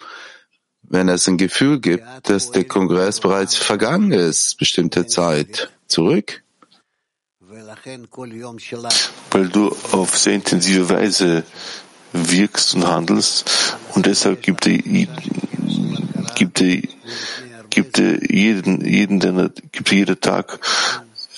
[0.95, 6.43] wenn es ein Gefühl gibt, dass der Kongress bereits vergangen ist, bestimmte Zeit zurück?
[9.31, 11.45] Weil du auf sehr intensive Weise
[12.13, 14.79] wirkst und handelst und deshalb gibt er,
[16.37, 16.83] gibt er,
[17.71, 19.19] gibt er jeden, jeden,
[19.73, 20.61] gibt er jeden Tag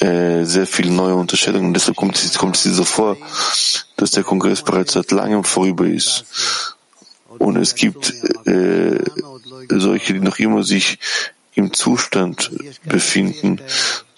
[0.00, 1.68] äh, sehr viele neue Unterscheidungen.
[1.68, 3.16] Und deshalb kommt es, kommt es dir so vor,
[3.96, 6.26] dass der Kongress bereits seit langem vorüber ist.
[7.38, 8.12] Und es gibt
[8.46, 8.98] äh,
[9.70, 10.98] solche, die noch immer sich
[11.54, 12.50] im Zustand
[12.84, 13.60] befinden,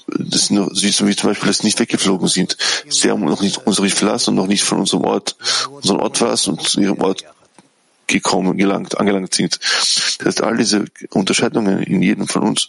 [0.08, 2.56] das noch, wie zum Beispiel, dass sie nicht weggeflogen sind.
[2.88, 5.36] Sie haben noch nicht unsere verlassen und noch nicht von unserem Ort,
[5.70, 7.24] unseren Ort verlassen und zu ihrem Ort
[8.06, 9.60] gekommen, gelangt, angelangt sind.
[10.18, 12.68] Das heißt, all diese Unterscheidungen in jedem von uns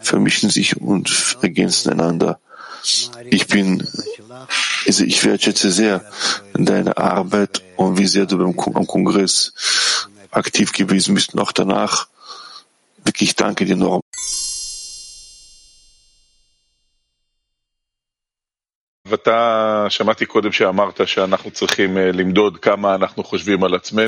[0.00, 2.40] vermischen sich und ergänzen einander.
[3.30, 3.86] Ich bin,
[4.86, 6.04] also ich wertschätze sehr
[6.54, 9.52] deine Arbeit und wie sehr du beim, am Kongress
[10.32, 11.52] aktiv gewesen bist und auch
[13.10, 13.16] danach.
[13.16, 14.02] Wirklich danke dir enorm.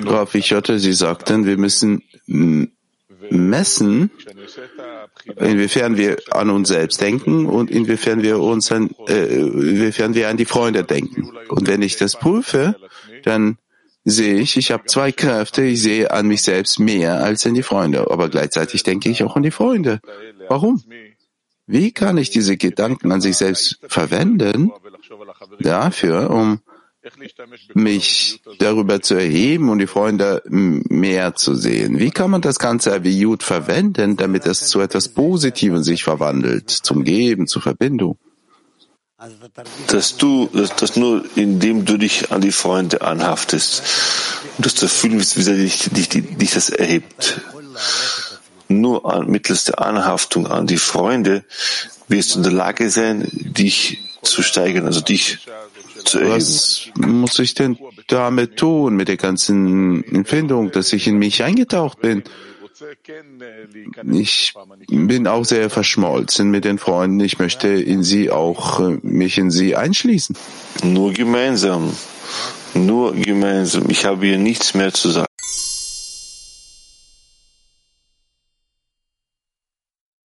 [0.09, 2.03] Rav, ich hörte, Sie sagten, wir müssen
[3.30, 4.11] messen,
[5.36, 10.36] inwiefern wir an uns selbst denken und inwiefern wir uns an, äh, inwiefern wir an
[10.36, 11.36] die Freunde denken.
[11.48, 12.76] Und wenn ich das prüfe,
[13.24, 13.59] dann
[14.05, 15.62] sehe ich, ich habe zwei Kräfte.
[15.62, 18.11] Ich sehe an mich selbst mehr als an die Freunde.
[18.11, 20.00] Aber gleichzeitig denke ich auch an die Freunde.
[20.48, 20.82] Warum?
[21.66, 24.72] Wie kann ich diese Gedanken an sich selbst verwenden
[25.61, 26.61] dafür, um
[27.74, 31.98] mich darüber zu erheben und die Freunde mehr zu sehen?
[31.98, 36.70] Wie kann man das Ganze wie Jud verwenden, damit es zu etwas Positivem sich verwandelt,
[36.70, 38.18] zum Geben, zur Verbindung?
[39.89, 43.83] Dass du, dass, dass nur indem du dich an die Freunde anhaftest
[44.57, 47.41] und dass du fühlen wirst, wie sehr dich, dich, dich das erhebt.
[48.68, 51.45] Nur an, mittels der Anhaftung an die Freunde
[52.09, 55.39] wirst du in der Lage sein, dich zu steigern, also dich
[56.05, 56.37] zu erheben.
[56.37, 62.01] Was muss ich denn damit tun, mit der ganzen Empfindung, dass ich in mich eingetaucht
[62.01, 62.25] bin?
[64.11, 64.55] Ich
[64.89, 67.20] bin auch sehr verschmolzen mit den Freunden.
[67.20, 70.37] Ich möchte in sie auch, äh, mich in sie einschließen.
[70.85, 71.95] Nur gemeinsam.
[72.75, 73.89] Nur gemeinsam.
[73.91, 75.27] Ich habe hier nichts mehr zu sagen.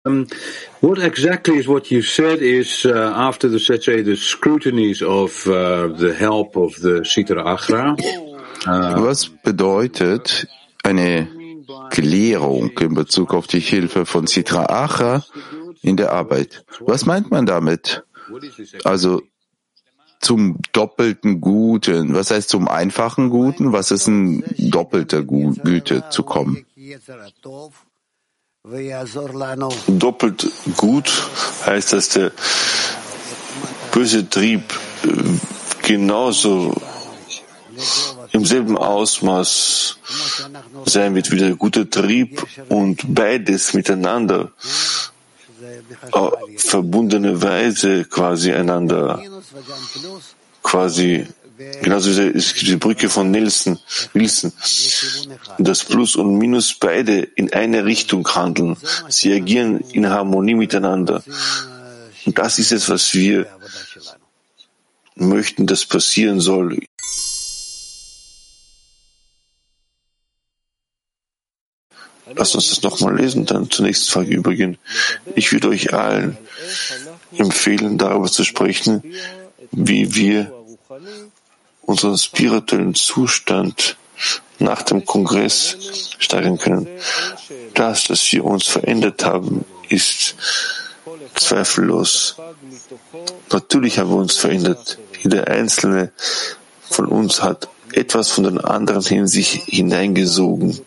[0.05, 0.25] Um,
[0.79, 5.45] what exactly is what you said is uh, after the, let's say, the scrutinies of
[5.47, 7.97] uh, the help of the Sitra Achra?
[8.65, 10.47] Uh, Was bedeutet
[10.83, 11.27] eine
[11.89, 15.23] Klärung in Bezug auf die Hilfe von Sitra Acha
[15.81, 16.65] in der Arbeit.
[16.79, 18.03] Was meint man damit?
[18.83, 19.21] Also
[20.19, 22.13] zum doppelten Guten.
[22.13, 23.71] Was heißt zum einfachen Guten?
[23.73, 26.65] Was ist ein doppelter Güte zu kommen?
[29.87, 31.29] Doppelt gut
[31.65, 32.31] heißt, dass der
[33.91, 34.63] böse Trieb
[35.03, 35.07] äh,
[35.83, 36.73] genauso
[38.37, 39.97] im selben Ausmaß
[40.85, 44.51] sein wird wie der gute Trieb und beides miteinander
[46.13, 49.21] äh, verbundene Weise quasi einander
[50.61, 51.25] quasi
[51.81, 53.79] genauso wie die Brücke von Nielsen,
[54.13, 54.53] Nielsen,
[55.57, 58.77] dass Plus und Minus beide in eine Richtung handeln.
[59.09, 61.23] Sie agieren in Harmonie miteinander.
[62.25, 63.47] Und das ist es, was wir
[65.15, 66.77] möchten, dass passieren soll
[72.35, 74.77] Lasst uns das nochmal lesen, dann zur nächsten Frage übergehen.
[75.35, 76.37] Ich würde euch allen
[77.37, 79.03] empfehlen, darüber zu sprechen,
[79.71, 80.51] wie wir
[81.81, 83.97] unseren spirituellen Zustand
[84.59, 85.77] nach dem Kongress
[86.17, 86.87] steigern können.
[87.73, 90.35] Das, dass wir uns verändert haben, ist
[91.35, 92.35] zweifellos.
[93.51, 94.97] Natürlich haben wir uns verändert.
[95.21, 96.11] Jeder einzelne
[96.89, 100.79] von uns hat etwas von den anderen in sich hineingesogen.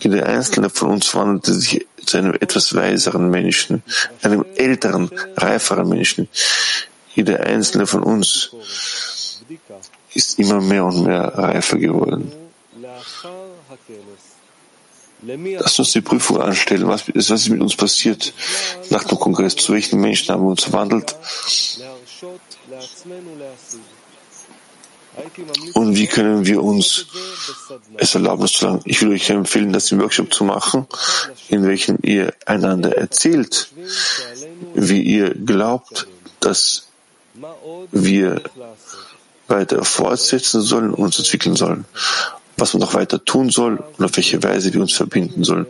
[0.00, 3.82] Jeder einzelne von uns wandelte sich zu einem etwas weiseren Menschen,
[4.22, 6.28] einem älteren, reiferen Menschen.
[7.14, 8.50] Jeder einzelne von uns
[10.14, 12.32] ist immer mehr und mehr reifer geworden.
[15.22, 16.86] Lass uns die Prüfung anstellen.
[16.86, 18.32] Was ist, was ist mit uns passiert
[18.90, 19.56] nach dem Kongress?
[19.56, 21.16] Zu welchen Menschen haben wir uns verwandelt?
[25.74, 27.06] Und wie können wir uns
[27.96, 28.80] es erlauben zu sagen?
[28.84, 30.86] Ich will euch empfehlen, das im Workshop zu machen,
[31.48, 33.68] in welchem ihr einander erzählt,
[34.74, 36.06] wie ihr glaubt,
[36.40, 36.88] dass
[37.92, 38.42] wir
[39.48, 41.84] weiter fortsetzen sollen und uns entwickeln sollen,
[42.56, 45.66] was man noch weiter tun soll und auf welche Weise wir uns verbinden sollen.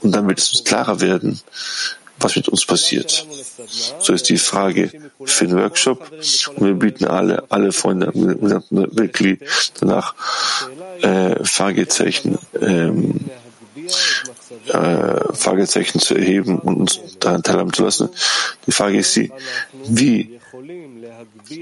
[0.00, 1.40] Und dann wird es uns klarer werden,
[2.18, 3.26] was mit uns passiert.
[4.00, 4.90] So ist die Frage
[5.24, 6.10] für den Workshop.
[6.56, 9.38] Und wir bieten alle, alle Freunde wirklich
[9.80, 10.14] danach
[11.02, 13.20] äh, Fragezeichen, ähm,
[14.68, 18.08] äh, Fragezeichen zu erheben und uns daran teilhaben zu lassen.
[18.66, 19.32] Die Frage ist sie,
[19.86, 20.40] wie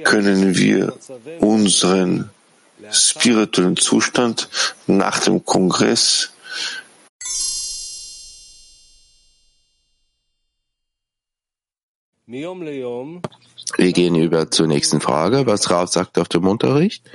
[0.05, 0.95] können wir
[1.41, 2.31] unseren
[2.91, 4.49] spirituellen Zustand
[4.87, 6.34] nach dem Kongress
[12.27, 17.11] Wir gehen über zur nächsten Frage, was Rav sagt auf dem Unterricht.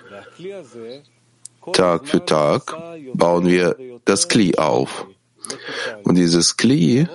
[1.73, 2.77] Tag für Tag
[3.15, 3.75] bauen wir
[4.05, 5.07] das Kli auf.
[6.03, 7.07] Und dieses Kli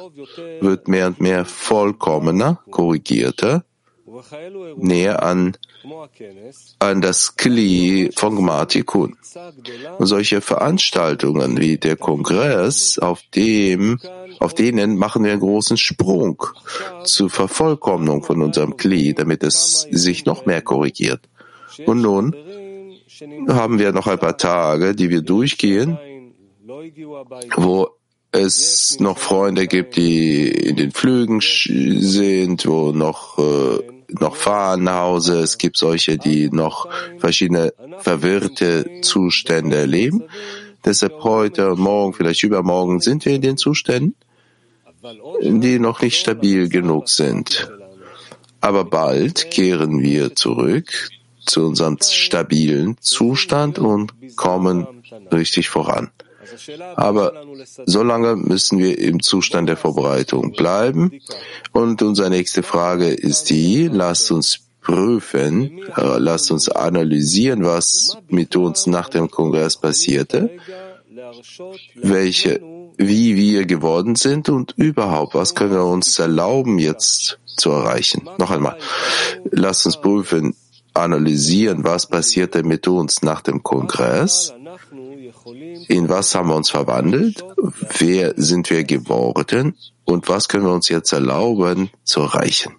[0.60, 3.64] wird mehr und mehr vollkommener, korrigierter,
[4.76, 5.56] näher an,
[6.78, 9.16] an das Kli von Gmatikun.
[9.98, 13.98] Und solche Veranstaltungen wie der Kongress, auf dem,
[14.40, 16.42] auf denen machen wir einen großen Sprung
[17.04, 21.28] zur Vervollkommnung von unserem Kli, damit es sich noch mehr korrigiert.
[21.86, 22.34] Und nun
[23.48, 25.98] haben wir noch ein paar Tage, die wir durchgehen,
[27.56, 27.88] wo
[28.34, 35.02] es noch Freunde gibt, die in den Flügen sind, wo noch äh, noch fahren nach
[35.02, 40.24] Hause, es gibt solche, die noch verschiedene verwirrte Zustände erleben.
[40.84, 44.14] Deshalb heute morgen, vielleicht übermorgen sind wir in den Zuständen,
[45.42, 47.70] die noch nicht stabil genug sind.
[48.60, 51.10] Aber bald kehren wir zurück
[51.44, 54.86] zu unserem stabilen Zustand und kommen
[55.32, 56.10] richtig voran.
[56.96, 57.32] Aber
[57.86, 61.20] solange müssen wir im Zustand der Vorbereitung bleiben.
[61.72, 68.54] Und unsere nächste Frage ist die, lasst uns prüfen, äh, lasst uns analysieren, was mit
[68.54, 70.50] uns nach dem Kongress passierte,
[71.94, 72.60] welche,
[72.98, 78.28] wie wir geworden sind und überhaupt, was können wir uns erlauben jetzt zu erreichen.
[78.38, 78.76] Noch einmal,
[79.50, 80.54] lasst uns prüfen,
[80.92, 84.52] analysieren, was passierte mit uns nach dem Kongress
[85.88, 87.44] in was haben wir uns verwandelt?
[87.98, 89.76] Wer sind wir geworden?
[90.04, 92.74] Und was können wir uns jetzt erlauben zu erreichen?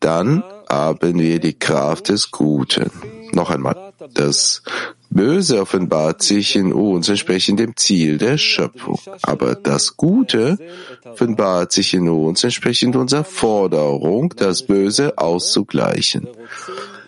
[0.00, 2.90] Dann haben wir die Kraft des Guten.
[3.32, 4.62] Noch einmal, das
[5.10, 9.00] Böse offenbart sich in uns entsprechend dem Ziel der Schöpfung.
[9.22, 10.58] Aber das Gute
[11.04, 16.28] offenbart sich in uns entsprechend unserer Forderung, das Böse auszugleichen.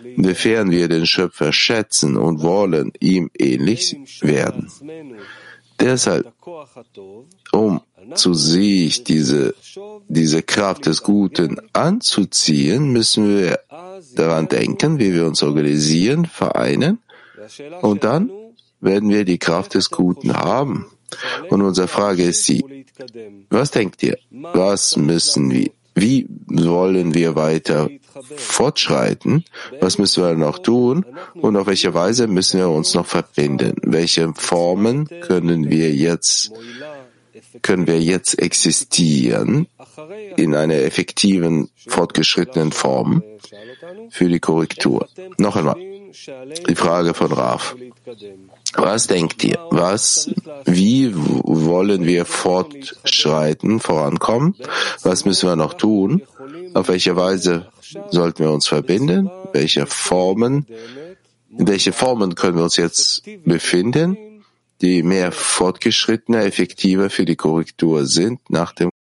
[0.02, 4.70] Inwiefern wir den Schöpfer schätzen und wollen ihm ähnlich werden.
[5.78, 6.32] Deshalb,
[7.52, 7.81] um
[8.14, 9.55] zu sich diese,
[10.09, 13.60] diese Kraft des Guten anzuziehen, müssen wir
[14.14, 16.98] daran denken, wie wir uns organisieren, vereinen
[17.82, 18.31] und dann
[18.81, 20.86] werden wir die Kraft des Guten haben.
[21.48, 22.86] Und unsere Frage ist sie,
[23.51, 24.16] was denkt ihr?
[24.31, 25.70] Was müssen wir?
[25.94, 27.90] Wie wollen wir weiter
[28.36, 29.44] fortschreiten?
[29.81, 31.05] Was müssen wir noch tun?
[31.35, 33.74] Und auf welche Weise müssen wir uns noch verbinden?
[33.82, 36.52] Welche Formen können wir jetzt,
[37.62, 39.66] können wir jetzt existieren
[40.36, 43.22] in einer effektiven, fortgeschrittenen Form
[44.10, 45.09] für die Korrektur?
[45.39, 45.90] Noch einmal.
[46.69, 47.77] Die Frage von Raf.
[48.74, 49.59] Was denkt ihr?
[49.70, 50.31] Was,
[50.65, 54.57] wie wollen wir fortschreiten, vorankommen?
[55.03, 56.23] Was müssen wir noch tun?
[56.74, 57.69] Auf welche Weise
[58.11, 59.31] sollten wir uns verbinden?
[59.53, 60.66] Welche Formen,
[61.57, 64.16] in welche Formen können wir uns jetzt befinden,
[64.81, 68.91] die mehr fortgeschrittener, effektiver für die Korrektur sind nach dem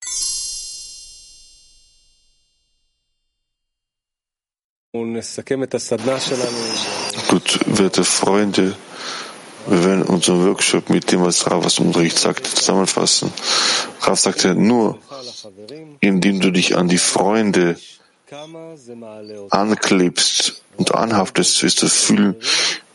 [7.28, 8.74] Gut, werte Freunde,
[9.66, 13.32] wir werden unseren Workshop mit dem, was Ravas Unterricht sagte, zusammenfassen.
[14.00, 14.98] Rav sagte, nur
[16.00, 17.76] indem du dich an die Freunde
[19.50, 22.36] anklebst und anhaftest, wirst du fühlen,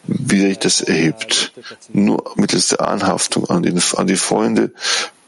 [0.04, 1.54] wie sich das erhebt.
[1.94, 4.72] Nur mittels der Anhaftung an, den, an die Freunde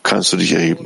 [0.04, 0.86] kannst du dich erheben.